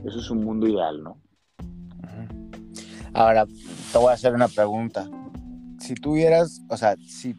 [0.04, 1.18] Eso es un mundo ideal, ¿no?
[3.12, 5.08] Ahora, te voy a hacer una pregunta.
[5.78, 7.34] Si tuvieras, o sea, si,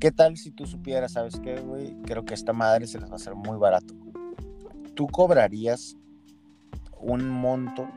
[0.00, 1.96] ¿qué tal si tú supieras, sabes qué, güey?
[2.02, 3.94] Creo que esta madre se les va a hacer muy barato.
[4.94, 5.96] ¿Tú cobrarías
[7.00, 7.88] un monto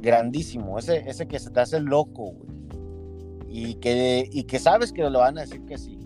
[0.00, 2.49] grandísimo, ese, ese que se te hace loco, güey?
[3.50, 5.98] Y que, y que sabes que lo van a decir que sí,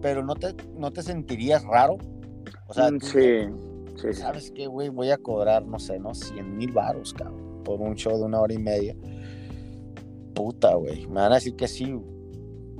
[0.00, 1.98] pero no te, no te sentirías raro.
[2.68, 3.48] O sea, mm, sí,
[3.96, 4.88] sí, ¿sabes qué, güey?
[4.88, 6.14] Voy a cobrar, no sé, ¿no?
[6.14, 8.96] 100 mil baros, cabrón por un show de una hora y media.
[10.34, 11.06] Puta, güey.
[11.06, 11.94] Me van a decir que sí,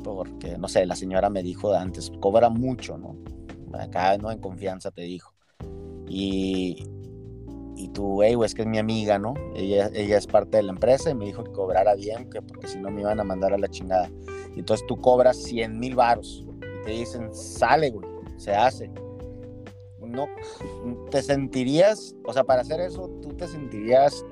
[0.03, 3.17] porque, no sé, la señora me dijo antes, cobra mucho, ¿no?
[3.79, 4.31] Acá, ¿no?
[4.31, 5.33] En confianza te dijo.
[6.09, 6.85] Y,
[7.81, 9.35] y tú, güey, es que es mi amiga, ¿no?
[9.55, 12.67] Ella, ella es parte de la empresa y me dijo que cobrara bien, que porque
[12.67, 14.11] si no me iban a mandar a la chingada.
[14.55, 18.91] Y entonces tú cobras 100 mil varos y te dicen, sale, güey, se hace.
[20.01, 20.27] No,
[21.11, 24.25] te sentirías, o sea, para hacer eso, tú te sentirías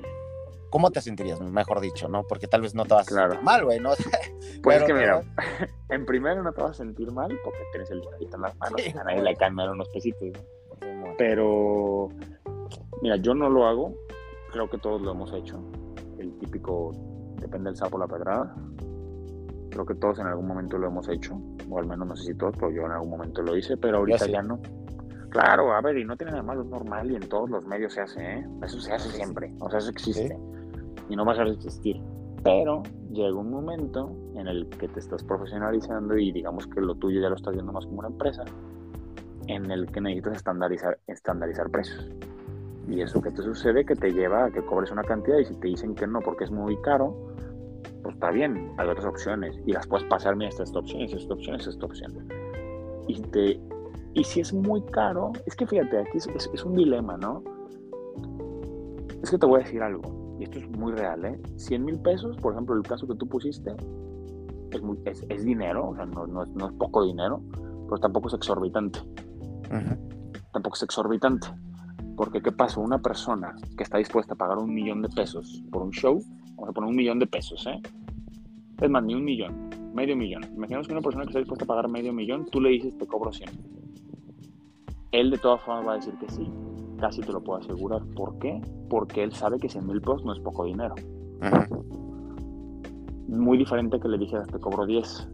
[0.70, 1.40] ¿cómo te sentirías?
[1.40, 2.24] Mejor dicho, ¿no?
[2.24, 3.90] Porque tal vez no te vas a sentir mal, güey, ¿no?
[4.62, 5.22] pues que mira,
[5.88, 8.80] en primero no te vas a sentir mal porque tienes el dinerito en las manos,
[8.94, 10.30] a nadie le cambian unos pesitos,
[10.80, 11.14] ¿no?
[11.16, 12.08] Pero,
[13.02, 13.94] mira, yo no lo hago,
[14.52, 15.60] creo que todos lo hemos hecho,
[16.18, 16.92] el típico,
[17.40, 18.54] depende del sapo la pedrada,
[19.70, 21.40] creo que todos en algún momento lo hemos hecho,
[21.70, 23.98] o al menos no sé si todos, pero yo en algún momento lo hice, pero
[23.98, 24.60] ahorita ya no.
[25.30, 27.92] Claro, a ver, y no tiene nada malo, es normal y en todos los medios
[27.92, 28.48] se hace, ¿eh?
[28.62, 30.38] Eso se hace siempre, o sea, eso existe
[31.08, 32.00] y no va a dejar de existir.
[32.44, 37.20] Pero llega un momento en el que te estás profesionalizando y digamos que lo tuyo
[37.20, 38.44] ya lo estás viendo más como una empresa,
[39.48, 42.08] en el que necesitas estandarizar, estandarizar precios.
[42.88, 45.54] Y eso que te sucede que te lleva a que cobres una cantidad y si
[45.54, 47.14] te dicen que no porque es muy caro,
[48.02, 51.34] pues está bien, hay otras opciones y las puedes pasar, mira, esta, esta opción, esta
[51.34, 52.28] opción, esta opción.
[53.06, 53.60] Y, te,
[54.14, 57.42] y si es muy caro, es que fíjate, aquí es, es un dilema, ¿no?
[59.22, 61.40] Es que te voy a decir algo y esto es muy real, ¿eh?
[61.56, 63.74] 100 mil pesos, por ejemplo, el caso que tú pusiste,
[65.04, 67.42] es, es, dinero, o sea, no, no, es, no, es, poco dinero,
[67.88, 69.00] pero tampoco es exorbitante.
[70.52, 71.48] Tampoco es exorbitante.
[72.18, 72.80] Porque, ¿qué pasa?
[72.80, 76.20] Una persona que está dispuesta a pagar un millón de pesos por un show,
[76.56, 77.80] vamos a poner un millón de pesos, ¿eh?
[78.80, 80.42] Es más, ni un millón, medio millón.
[80.52, 83.06] Imaginemos que una persona que está dispuesta a pagar medio millón, tú le dices, te
[83.06, 83.48] cobro 100.
[85.12, 86.50] Él de todas formas va a decir que sí,
[86.98, 88.02] casi te lo puedo asegurar.
[88.16, 88.60] ¿Por qué?
[88.90, 90.96] Porque él sabe que 100 mil pesos no es poco dinero.
[93.28, 95.28] Muy diferente que le dijeras te cobro 10.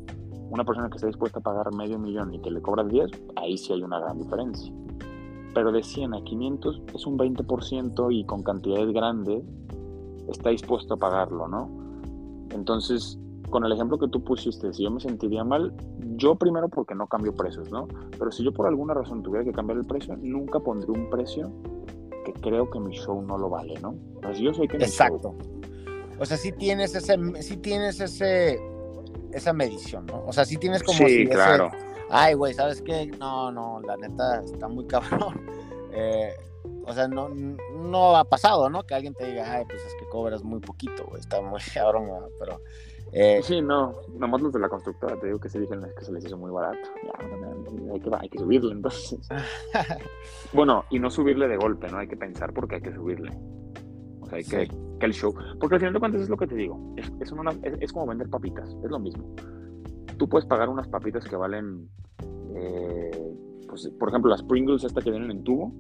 [0.51, 3.57] Una persona que está dispuesta a pagar medio millón y que le cobras 10, ahí
[3.57, 4.71] sí hay una gran diferencia.
[5.55, 9.43] Pero de 100 a 500 es un 20% y con cantidades grandes
[10.29, 11.71] está dispuesto a pagarlo, ¿no?
[12.51, 13.19] Entonces,
[13.51, 15.73] con el ejemplo que tú pusiste, si yo me sentiría mal,
[16.17, 17.87] yo primero porque no cambio precios, ¿no?
[18.19, 21.53] Pero si yo por alguna razón tuviera que cambiar el precio, nunca pondré un precio
[22.25, 23.95] que creo que mi show no lo vale, ¿no?
[24.23, 25.35] Pues yo sé que Exacto.
[26.19, 28.59] O sea, sí tienes ese, sí tienes ese,
[29.33, 30.25] esa medición, ¿no?
[30.27, 31.71] O sea, sí tienes como sí, claro.
[32.17, 33.09] Ay, güey, ¿sabes qué?
[33.19, 35.35] No, no, la neta está muy cabrón.
[35.93, 36.33] Eh,
[36.87, 38.85] o sea, no, no ha pasado, ¿no?
[38.85, 42.09] Que alguien te diga, ay, pues es que cobras muy poquito, güey, está muy cabrón,
[42.39, 42.61] pero
[43.13, 46.13] eh, sí, no, nomás los de la constructora, te digo que se dicen que se
[46.13, 46.89] les hizo muy barato.
[47.93, 49.19] hay, que, hay que subirle entonces.
[50.53, 51.99] bueno, y no subirle de golpe, ¿no?
[51.99, 53.37] Hay que pensar porque hay que subirle.
[54.21, 54.69] O sea, hay que,
[55.01, 55.35] que el show.
[55.59, 56.95] Porque al final de cuentas es lo que te digo.
[56.97, 57.33] Es, es,
[57.81, 59.35] es, como vender papitas, es lo mismo.
[60.17, 61.89] Tú puedes pagar unas papitas que valen,
[62.55, 63.35] eh,
[63.69, 65.73] pues, por ejemplo, las Pringles, estas que vienen en tubo.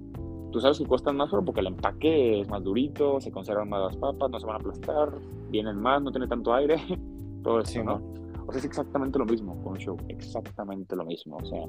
[0.53, 3.82] Tú sabes que cuestan más solo porque el empaque es más durito, se conservan más
[3.82, 5.12] las papas, no se van a aplastar,
[5.51, 6.76] vienen más, no tiene tanto aire.
[7.43, 8.03] todo eso, ¿no?
[8.47, 11.37] O sea, es exactamente lo mismo con un show, exactamente lo mismo.
[11.37, 11.64] O sea,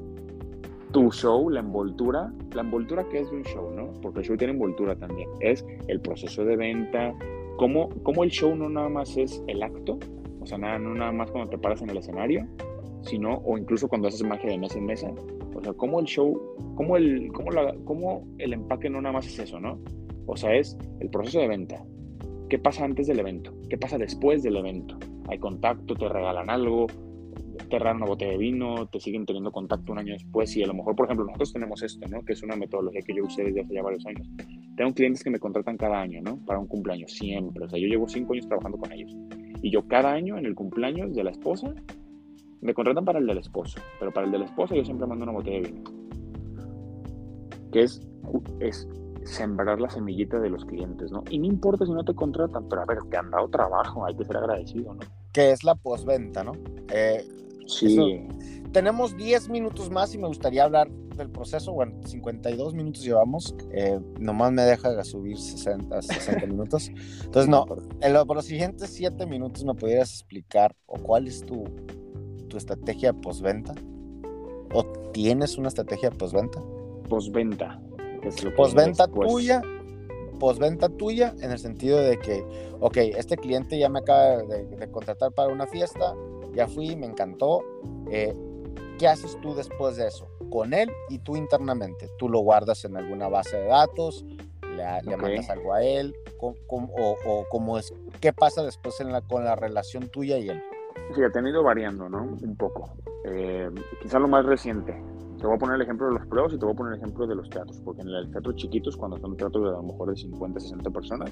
[0.92, 3.94] tu show, la envoltura, la envoltura que es de un show, ¿no?
[4.02, 5.30] Porque el show tiene envoltura también.
[5.42, 7.14] Es el proceso de venta,
[7.58, 10.00] cómo, cómo el show no nada más es el acto,
[10.42, 12.48] o sea, nada, no nada más cuando te paras en el escenario,
[13.06, 15.12] sino, o incluso cuando haces magia de mesa en mesa.
[15.56, 16.40] O sea, cómo el show,
[16.76, 19.80] cómo el, cómo la, cómo el empaque no nada más es eso, ¿no?
[20.26, 21.86] O sea, es el proceso de venta.
[22.50, 23.54] ¿Qué pasa antes del evento?
[23.70, 24.98] ¿Qué pasa después del evento?
[25.28, 26.88] hay contacto, te regalan algo,
[27.70, 30.68] te regalan una botella de vino, te siguen teniendo contacto un año después y a
[30.68, 32.22] lo mejor, por ejemplo, nosotros tenemos esto, ¿no?
[32.24, 34.30] Que es una metodología que yo usé desde hace ya varios años.
[34.76, 36.38] Tengo clientes que me contratan cada año, ¿no?
[36.46, 37.66] Para un cumpleaños, siempre.
[37.66, 39.16] O sea, yo llevo cinco años trabajando con ellos.
[39.62, 41.74] Y yo cada año en el cumpleaños de la esposa,
[42.66, 45.24] me contratan para el del esposo, pero para el de la esposa yo siempre mando
[45.24, 45.92] una botella de vino.
[47.72, 48.02] Que es,
[48.60, 48.88] es
[49.24, 51.24] sembrar la semillita de los clientes, ¿no?
[51.30, 54.16] Y no importa si no te contratan, pero a ver, te han dado trabajo, hay
[54.16, 55.02] que ser agradecido, ¿no?
[55.36, 56.54] que es la postventa, ¿no?
[56.94, 57.28] Eh,
[57.68, 58.26] sí.
[58.72, 61.74] tenemos 10 minutos más y me gustaría hablar del proceso.
[61.74, 63.54] Bueno, 52 minutos llevamos.
[63.74, 66.90] Eh, nomás me deja subir 60, 60 minutos.
[67.26, 67.66] Entonces, no,
[68.00, 71.66] en por los siguientes 7 minutos me pudieras explicar o cuál es tu,
[72.56, 73.76] tu estrategia postventa.
[74.74, 76.62] ¿O tienes una estrategia postventa?
[77.10, 77.82] Postventa.
[78.56, 79.62] Postventa tuya
[80.40, 82.44] postventa tuya en el sentido de que,
[82.82, 86.14] ok, este cliente ya me acaba de, contratar para una fiesta,
[86.54, 87.62] ya fui, me encantó.
[88.12, 88.36] Eh,
[89.00, 90.28] ¿Qué haces tú después de eso?
[90.50, 92.10] Con él y tú internamente.
[92.18, 94.26] Tú lo guardas en alguna base de datos,
[94.76, 99.46] le, mandas algo a él, o, o cómo es, ¿qué pasa después en la, con
[99.46, 100.62] la relación tuya y él?
[101.14, 102.24] Sí, ha tenido variando, ¿no?
[102.24, 102.98] Un poco.
[103.26, 103.70] Eh,
[104.02, 104.96] quizá lo más reciente,
[105.40, 107.00] te voy a poner el ejemplo de los pruebas y te voy a poner el
[107.00, 109.84] ejemplo de los teatros, porque en el teatro chiquitos, cuando son teatros de a lo
[109.84, 111.32] mejor de 50, 60 personas,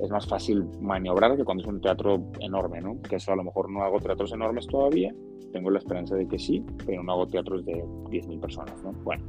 [0.00, 3.00] es más fácil maniobrar que cuando es un teatro enorme, ¿no?
[3.02, 5.12] Que eso a lo mejor no hago teatros enormes todavía,
[5.52, 8.92] tengo la esperanza de que sí, pero no hago teatros de 10.000 personas, ¿no?
[9.04, 9.24] Bueno,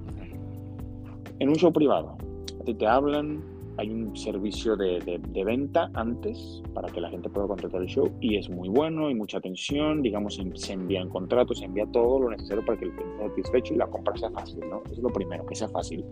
[1.40, 2.18] en un show privado,
[2.60, 3.42] a ti te hablan,
[3.80, 8.12] hay un servicio de, de, venta antes para que la gente pueda contratar el show
[8.20, 12.30] y es muy bueno, hay mucha atención, digamos, se envían contratos, se envía todo lo
[12.30, 14.84] necesario para que el cliente esté satisfecho y la compra sea fácil, ¿no?
[14.92, 16.04] Es lo primero, que sea fácil.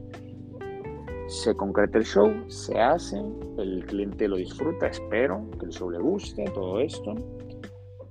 [1.28, 3.22] Se concreta el show, se hace,
[3.58, 7.16] el cliente lo disfruta, espero que el show le guste, todo esto.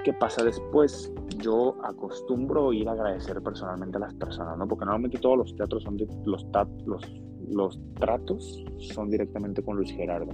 [0.05, 1.13] ¿Qué pasa después?
[1.39, 4.69] Yo acostumbro ir a agradecer personalmente a las personas, ¿no?
[4.69, 6.47] Porque normalmente todos los teatros son de, los,
[6.85, 10.33] los los tratos son directamente con Luis Gerardo.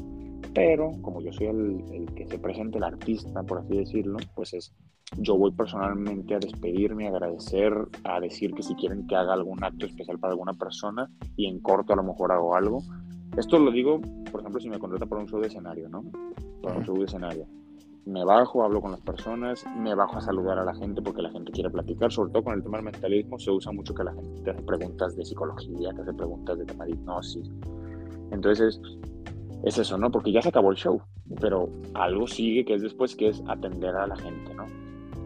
[0.54, 4.74] Pero como yo soy el, que se presenta, el artista, por así decirlo, pues es,
[5.18, 7.72] yo voy personalmente a despedirme, a agradecer,
[8.04, 11.60] a decir que si quieren que haga algún acto especial para alguna persona y en
[11.60, 12.82] corto a lo mejor hago algo.
[13.36, 14.00] Esto lo digo,
[14.30, 16.04] por ejemplo, si me contrata para un show de escenario, ¿no?
[16.62, 17.46] Para un show de escenario
[18.04, 21.30] me bajo, hablo con las personas, me bajo a saludar a la gente porque la
[21.30, 24.12] gente quiere platicar, sobre todo con el tema del mentalismo, se usa mucho que la
[24.12, 27.50] gente te hace preguntas de psicología, te hace preguntas de tema de hipnosis.
[28.32, 28.80] Entonces,
[29.62, 30.10] es eso, ¿no?
[30.10, 31.00] Porque ya se acabó el show,
[31.40, 34.66] pero algo sigue que es después, que es atender a la gente, ¿no?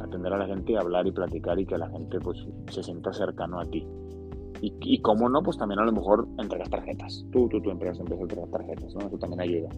[0.02, 3.12] Atender a la gente y hablar y platicar y que la gente pues se sienta
[3.12, 3.86] cercano a ti.
[4.60, 7.24] Y, cómo no, pues también a lo mejor entregas tarjetas.
[7.30, 9.06] Tú, tú, tú empiezas, empiezas a entregar tarjetas, ¿no?
[9.06, 9.68] Eso también ayuda.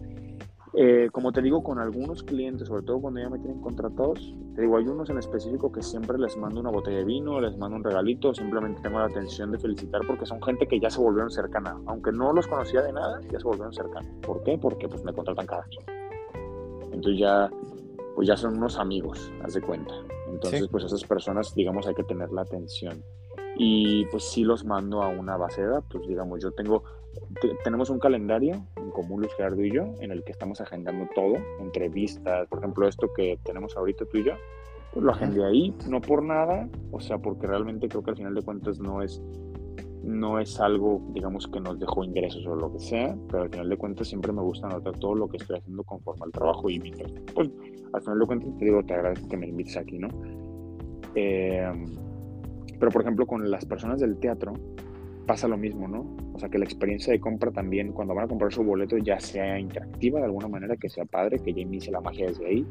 [0.73, 4.61] Eh, como te digo, con algunos clientes, sobre todo cuando ya me tienen contratados, te
[4.61, 7.77] digo, hay unos en específico que siempre les mando una botella de vino, les mando
[7.77, 11.31] un regalito, simplemente tengo la atención de felicitar porque son gente que ya se volvieron
[11.31, 14.11] cercana, aunque no los conocía de nada, ya se volvieron cercanos.
[14.21, 14.57] ¿Por qué?
[14.59, 15.79] Porque pues me contratan cada año.
[16.91, 17.49] Entonces ya,
[18.15, 19.93] pues ya son unos amigos, haz de cuenta.
[20.27, 23.03] Entonces, pues esas personas, digamos, hay que tener la atención.
[23.57, 26.83] Y pues sí los mando a una base de datos, digamos, yo tengo
[27.63, 31.35] tenemos un calendario en común Luis Gerardo y yo en el que estamos agendando todo,
[31.59, 34.33] entrevistas, por ejemplo esto que tenemos ahorita tú y yo,
[34.93, 38.33] pues lo agendé ahí, no por nada, o sea, porque realmente creo que al final
[38.33, 39.21] de cuentas no es
[40.01, 43.69] no es algo, digamos, que nos dejó ingresos o lo que sea, pero al final
[43.69, 46.79] de cuentas siempre me gusta anotar todo lo que estoy haciendo conforme al trabajo y
[46.79, 47.49] mientras, pues,
[47.93, 50.07] al final de cuentas te digo, te agradezco que me invites aquí, ¿no?
[51.15, 51.69] Eh,
[52.79, 54.53] pero, por ejemplo, con las personas del teatro,
[55.27, 56.05] pasa lo mismo, ¿no?
[56.39, 59.19] O sea, que la experiencia de compra también, cuando van a comprar su boleto, ya
[59.19, 62.65] sea interactiva de alguna manera, que sea padre, que ya inicie la magia desde ahí.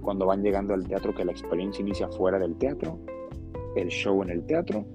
[0.00, 2.98] Cuando van llegando al teatro, que la experiencia inicia fuera del teatro,
[3.76, 4.86] el show en el teatro.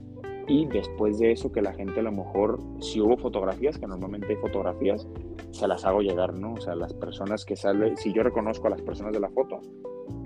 [0.48, 4.30] Y después de eso, que la gente a lo mejor, si hubo fotografías, que normalmente
[4.30, 5.08] hay fotografías,
[5.52, 6.54] se las hago llegar, ¿no?
[6.54, 9.62] O sea, las personas que salen, si yo reconozco a las personas de la foto,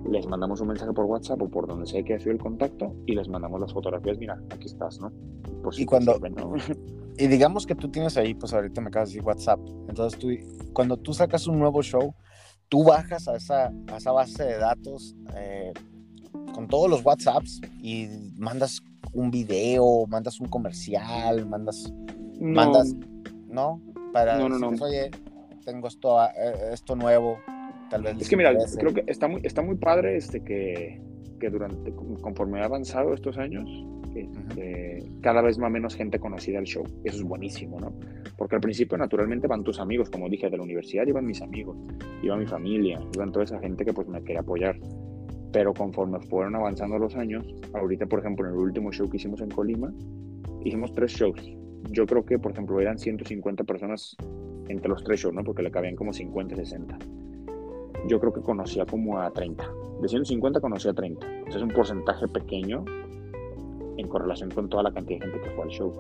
[0.10, 2.96] les mandamos un mensaje por WhatsApp o por donde sea que ha sido el contacto
[3.06, 5.12] y les mandamos las fotografías, mira, aquí estás, ¿no?
[5.78, 6.18] y cuando
[7.20, 9.60] y digamos que tú tienes ahí, pues ahorita me acabas de decir WhatsApp,
[9.90, 10.30] entonces tú,
[10.74, 12.16] cuando tú sacas un nuevo show,
[12.70, 15.74] tú bajas a esa, a esa base de datos eh,
[16.54, 18.08] con todos los WhatsApps y
[18.38, 21.92] mandas un video, mandas un comercial, mandas,
[22.40, 22.54] no.
[22.54, 22.96] mandas,
[23.48, 23.82] ¿no?
[24.14, 24.70] Para no, no, no.
[24.84, 25.12] oye,
[25.66, 27.38] tengo esto, eh, esto nuevo,
[27.90, 28.16] tal vez.
[28.22, 31.02] Es que mira, creo que está muy, está muy padre este que,
[31.40, 31.92] que durante,
[32.22, 33.70] conforme ha avanzado estos años,
[34.16, 36.84] este, cada vez más menos gente conocida al show.
[37.04, 37.94] Eso es buenísimo, ¿no?
[38.38, 41.78] Porque al principio naturalmente van tus amigos, como dije, de la universidad iban mis amigos,
[42.22, 44.78] iba mi familia, iban toda esa gente que pues me quería apoyar.
[45.52, 49.42] Pero conforme fueron avanzando los años, ahorita por ejemplo en el último show que hicimos
[49.42, 49.92] en Colima,
[50.64, 51.40] hicimos tres shows.
[51.92, 54.16] Yo creo que por ejemplo eran 150 personas
[54.68, 55.44] entre los tres shows, ¿no?
[55.44, 56.98] Porque le cabían como 50, 60.
[58.08, 59.68] Yo creo que conocía como a 30.
[60.02, 61.28] De 150 conocía a 30.
[61.48, 62.86] es un porcentaje pequeño
[64.00, 65.94] en correlación con toda la cantidad de gente que fue al show.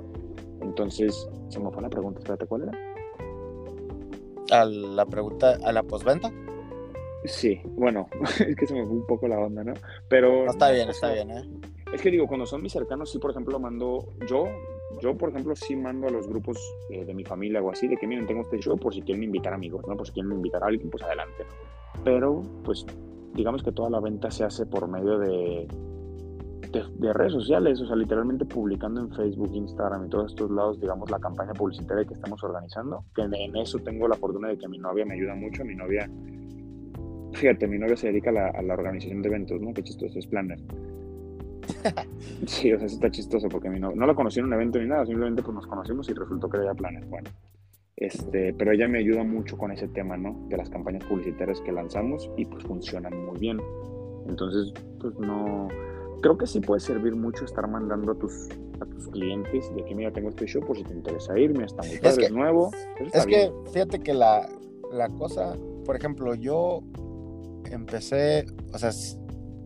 [0.62, 2.72] Entonces, se me fue la pregunta, espérate, ¿cuál era?
[4.52, 6.32] A la pregunta, a la postventa.
[7.26, 8.08] Sí, bueno,
[8.39, 9.74] es que se me fue un poco la onda, ¿no?
[10.08, 10.45] Pero...
[10.45, 11.43] No, está bien, está bien, ¿eh?
[11.93, 14.45] Es que digo, cuando son mis cercanos, sí, por ejemplo, mando, yo,
[15.02, 16.58] yo, por ejemplo, sí mando a los grupos
[16.89, 19.24] eh, de mi familia o así, de que miren, tengo este show por si quieren
[19.24, 19.97] invitar amigos, ¿no?
[19.97, 21.45] Por si quieren invitar a alguien, pues adelante.
[22.04, 22.86] Pero, pues,
[23.34, 25.68] digamos que toda la venta se hace por medio de,
[26.72, 31.09] de, redes sociales, o sea, literalmente publicando en Facebook, Instagram y todos estos lados, digamos,
[31.09, 34.78] la campaña publicitaria que estamos organizando, que en, eso tengo la fortuna de que mi
[34.78, 36.09] novia me ayuda mucho, mi novia,
[37.34, 39.74] fíjate, mi novia se dedica a la, a la organización de eventos, ¿no?
[39.74, 40.59] Qué chistoso, es planner.
[42.45, 44.80] sí, o sea, eso está chistoso porque mi no, no la conocí en un evento
[44.80, 47.30] ni nada, simplemente pues nos conocimos y resultó que era planner, bueno.
[47.95, 50.47] Este, pero ella me ayuda mucho con ese tema, ¿no?
[50.47, 53.59] De las campañas publicitarias que lanzamos y pues funcionan muy bien.
[54.26, 55.67] Entonces, pues no,
[56.22, 58.49] creo que sí puede servir mucho estar mandando a tus,
[58.80, 61.84] a tus clientes de que mira, tengo este show por si te interesa irme, está
[61.84, 62.72] muy padre, es, nuevo.
[63.13, 64.47] Es que fíjate que la,
[64.91, 65.55] la cosa,
[65.86, 66.82] por ejemplo, yo
[67.65, 68.91] empecé, o sea,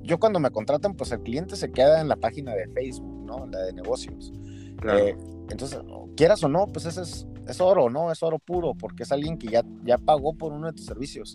[0.04, 3.46] yo cuando me contratan, pues el cliente se queda en la página de Facebook, ¿no?
[3.48, 4.34] La de negocios.
[4.86, 5.16] Eh,
[5.50, 5.80] entonces,
[6.18, 8.12] quieras o no, pues ese es, es, oro, ¿no?
[8.12, 11.34] Es oro puro, porque es alguien que ya, ya pagó por uno de tus servicios.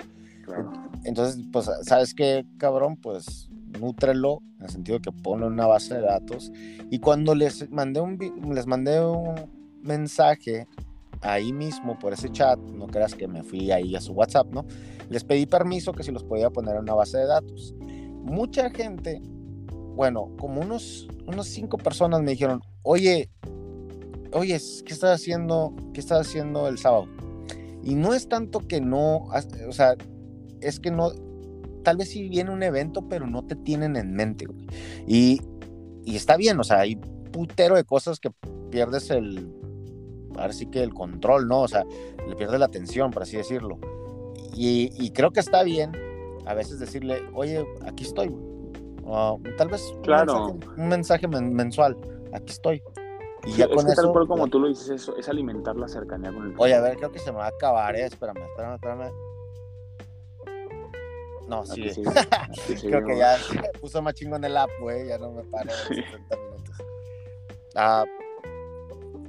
[1.05, 2.97] Entonces, pues, ¿sabes qué, cabrón?
[2.97, 6.53] Pues nútrelo, en el sentido que ponlo en una base de datos.
[6.91, 8.19] Y cuando les mandé un,
[8.53, 9.35] les mandé un
[9.83, 10.67] mensaje
[11.21, 14.65] ahí mismo por ese chat, no creas que me fui ahí a su WhatsApp, ¿no?
[15.09, 17.75] Les pedí permiso que si los podía poner en una base de datos.
[18.23, 19.21] Mucha gente,
[19.95, 23.31] bueno, como unos, unos cinco personas me dijeron, oye,
[24.33, 25.75] oye, ¿qué estás haciendo?
[25.93, 27.09] ¿Qué estás haciendo el sábado?
[27.83, 29.29] Y no es tanto que no,
[29.69, 29.95] o sea,
[30.61, 31.13] es que no,
[31.83, 34.47] tal vez sí viene un evento, pero no te tienen en mente,
[35.07, 35.41] Y,
[36.05, 36.97] y está bien, o sea, hay
[37.33, 38.31] putero de cosas que
[38.71, 39.53] pierdes el,
[40.37, 41.63] ahora sí que el control, ¿no?
[41.63, 41.85] O sea,
[42.27, 43.79] le pierdes la atención, por así decirlo.
[44.55, 45.93] Y, creo que está bien
[46.47, 48.35] a veces decirle, oye, aquí estoy.
[49.57, 50.57] tal vez claro.
[50.77, 51.97] un mensaje, mensual,
[52.33, 52.83] aquí estoy.
[53.47, 56.33] Y ya con eso, tal cual como tú lo dices, eso, es alimentar la cercanía
[56.33, 58.07] con el Oye, a ver, creo que se me va a acabar, ¿eh?
[58.07, 59.28] Espérame, espérame, espérame.
[61.49, 61.83] No, sí.
[62.83, 63.37] Creo que ya
[63.81, 65.09] puso más chingo en el app, güey.
[65.09, 66.77] Ya no me paro 60 minutos.
[67.75, 68.05] Ah,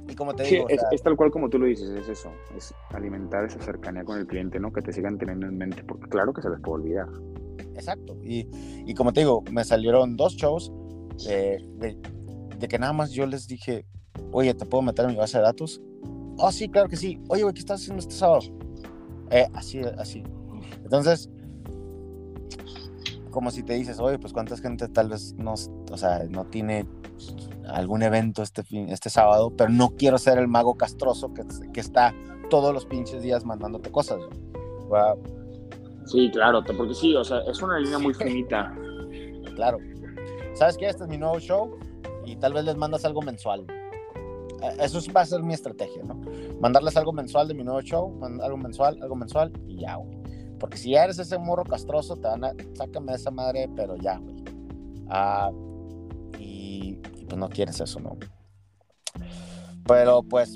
[0.08, 0.68] y como te digo.
[0.68, 2.32] es, tal cual como tú lo dices, es eso.
[2.56, 4.72] Es alimentar esa cercanía con el cliente, ¿no?
[4.72, 7.06] Que te sigan teniendo en mente, porque claro que se les puede olvidar.
[7.74, 8.16] Exacto.
[8.22, 8.48] Y,
[8.86, 10.72] y como te digo, me salieron dos shows
[11.24, 11.64] de,
[12.58, 13.86] de, que nada más yo les dije,
[14.32, 15.80] oye, ¿te puedo meter en mi base de datos?
[16.38, 17.20] Oh, sí, claro que sí.
[17.28, 18.40] Oye, güey, ¿qué estás haciendo este sábado?
[19.30, 20.24] Eh, así, así.
[20.82, 21.30] Entonces,
[23.30, 26.86] como si te dices, oye, pues cuánta gente tal vez no, o sea, no tiene
[27.68, 31.80] algún evento este, fin, este sábado, pero no quiero ser el mago castroso que, que
[31.80, 32.14] está
[32.48, 34.18] todos los pinches días mandándote cosas.
[36.06, 38.74] Sí, claro, porque sí, o sea, es una línea muy finita.
[39.54, 39.78] claro.
[40.54, 40.86] ¿Sabes qué?
[40.86, 41.78] Este es mi nuevo show
[42.26, 43.64] y tal vez les mandas algo mensual.
[44.62, 46.20] E, eso va a ser mi estrategia, ¿no?
[46.60, 50.19] Mandarles algo mensual de mi nuevo show, algo mensual, algo mensual y ya, güey.
[50.60, 53.96] Porque si ya eres ese morro castroso, te van a, sácame de esa madre, pero
[53.96, 54.44] ya, güey.
[55.08, 55.50] Ah,
[56.38, 56.96] y,
[57.26, 58.18] pues no quieres eso, ¿no?
[59.86, 60.54] Pero pues,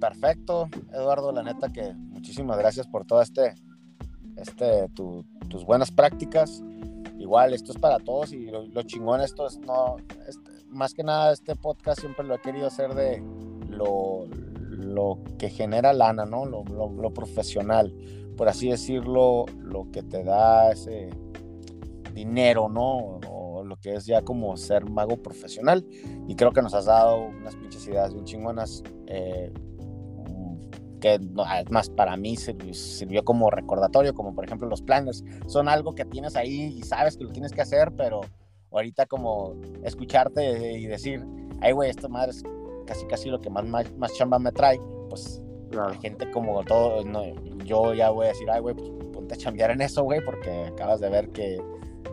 [0.00, 3.54] perfecto, Eduardo, la neta que muchísimas gracias por todo este,
[4.36, 6.64] este, tus buenas prácticas.
[7.18, 11.32] Igual, esto es para todos y lo, chingón esto es, no, este, más que nada
[11.32, 13.22] este podcast siempre lo he querido hacer de
[13.68, 16.46] lo, lo que genera lana, ¿no?
[16.46, 17.92] Lo, lo profesional
[18.36, 21.10] por así decirlo, lo que te da ese
[22.12, 23.20] dinero, ¿no?
[23.28, 25.86] O lo que es ya como ser mago profesional.
[26.28, 28.82] Y creo que nos has dado unas pinches ideas bien chingonas.
[29.06, 29.52] Eh,
[31.00, 35.24] que además para mí sirvió como recordatorio, como por ejemplo los planners.
[35.46, 38.20] Son algo que tienes ahí y sabes que lo tienes que hacer, pero
[38.70, 41.24] ahorita como escucharte y decir,
[41.60, 42.42] ay güey, esta madre es
[42.86, 47.02] casi casi lo que más, más, más chamba me trae, pues la gente como todo,
[47.64, 50.66] yo ya voy a decir, ay, güey, pues ponte a chambear en eso, güey, porque
[50.66, 51.58] acabas de ver que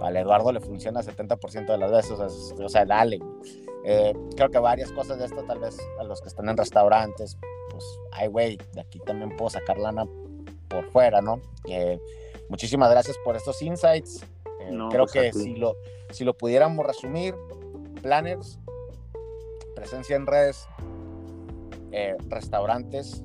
[0.01, 3.19] al Eduardo le funciona 70% de las veces, o sea, dale.
[3.85, 7.37] Eh, creo que varias cosas de esto, tal vez a los que están en restaurantes,
[7.69, 10.05] pues, ay, güey, de aquí también puedo sacar lana
[10.69, 11.41] por fuera, ¿no?
[11.67, 11.99] Eh,
[12.49, 14.23] muchísimas gracias por estos insights.
[14.61, 15.75] Eh, creo pues, que si lo,
[16.11, 17.35] si lo pudiéramos resumir,
[18.01, 18.59] planners,
[19.75, 20.67] presencia en redes,
[22.27, 23.23] restaurantes,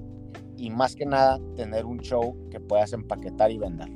[0.59, 3.89] y más que nada tener un show que puedas empaquetar y vender.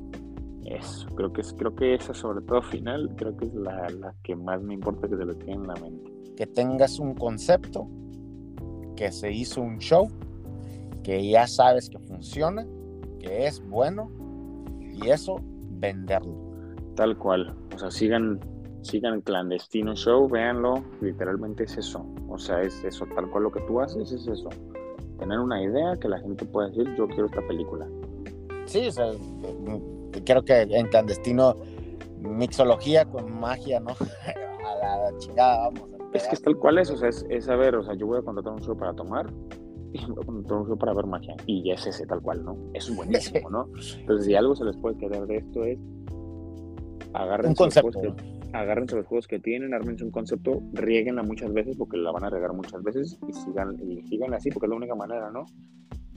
[0.64, 4.14] Eso, creo que, es, creo que esa sobre todo final, creo que es la, la
[4.22, 6.12] que más me importa que se lo tenga en la mente.
[6.36, 7.88] Que tengas un concepto,
[8.96, 10.08] que se hizo un show,
[11.02, 12.64] que ya sabes que funciona,
[13.18, 14.10] que es bueno,
[14.80, 15.36] y eso
[15.82, 16.34] venderlo.
[16.94, 17.54] Tal cual.
[17.74, 18.40] O sea, sigan,
[18.82, 20.84] sigan Clandestino Show, véanlo.
[21.00, 22.06] Literalmente es eso.
[22.28, 23.06] O sea, es eso.
[23.14, 24.48] Tal cual lo que tú haces es eso.
[25.18, 27.86] Tener una idea que la gente pueda decir, yo quiero esta película.
[28.66, 29.10] Sí, o sea,
[30.24, 31.56] creo que en Clandestino,
[32.20, 33.90] mixología con magia, ¿no?
[34.82, 35.88] a la chingada, vamos.
[36.12, 38.18] Es que es tal cual es, o sea, es, es saber, o sea, yo voy
[38.18, 39.32] a contratar un show para tomar
[39.92, 41.34] y voy a contratar un show para ver magia.
[41.46, 42.56] Y es ese tal cual, ¿no?
[42.74, 43.68] Es buenísimo, ¿no?
[43.98, 45.78] Entonces, si algo se les puede quedar de esto es
[47.14, 48.14] Los juegos que,
[48.52, 52.30] agárrense los juegos que tienen, ármense un concepto, rieguenla muchas veces porque la van a
[52.30, 55.46] regar muchas veces y sigan, y sigan así porque es la única manera, ¿no?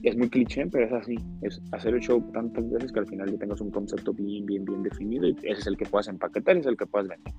[0.02, 1.16] Es muy cliché, pero es así.
[1.40, 4.64] Es hacer el show tantas veces que al final ya tengas un concepto bien, bien,
[4.64, 7.34] bien definido y ese es el que puedas empaquetar y es el que puedas vender.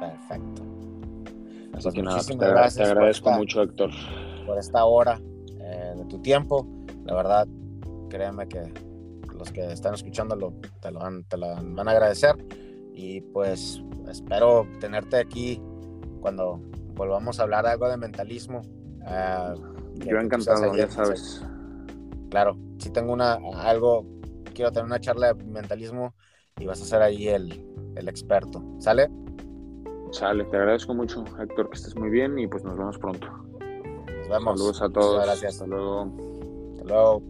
[0.00, 0.62] Perfecto.
[1.74, 3.90] Así que nada, te, agradezco mucho, Héctor.
[4.46, 5.20] Por esta hora
[5.60, 6.66] eh, de tu tiempo.
[7.04, 7.46] La verdad,
[8.10, 8.62] créeme que
[9.38, 12.34] los que están escuchándolo te lo, van, te lo van a agradecer.
[12.92, 15.60] Y pues espero tenerte aquí
[16.20, 16.60] cuando
[16.94, 18.62] volvamos a hablar algo de mentalismo.
[19.06, 19.54] Eh,
[19.96, 21.44] Yo encantado, ya sabes.
[22.30, 24.06] Claro, si tengo una algo,
[24.54, 26.14] quiero tener una charla de mentalismo
[26.58, 27.66] y vas a ser ahí el,
[27.96, 28.62] el experto.
[28.78, 29.08] ¿Sale?
[30.12, 33.26] Sale, te agradezco mucho, Héctor, que estés muy bien y pues nos vemos pronto.
[33.26, 34.58] Nos vemos.
[34.58, 35.24] Saludos a todos.
[35.24, 35.54] gracias.
[35.54, 36.12] Hasta luego.
[36.74, 37.22] Hasta luego.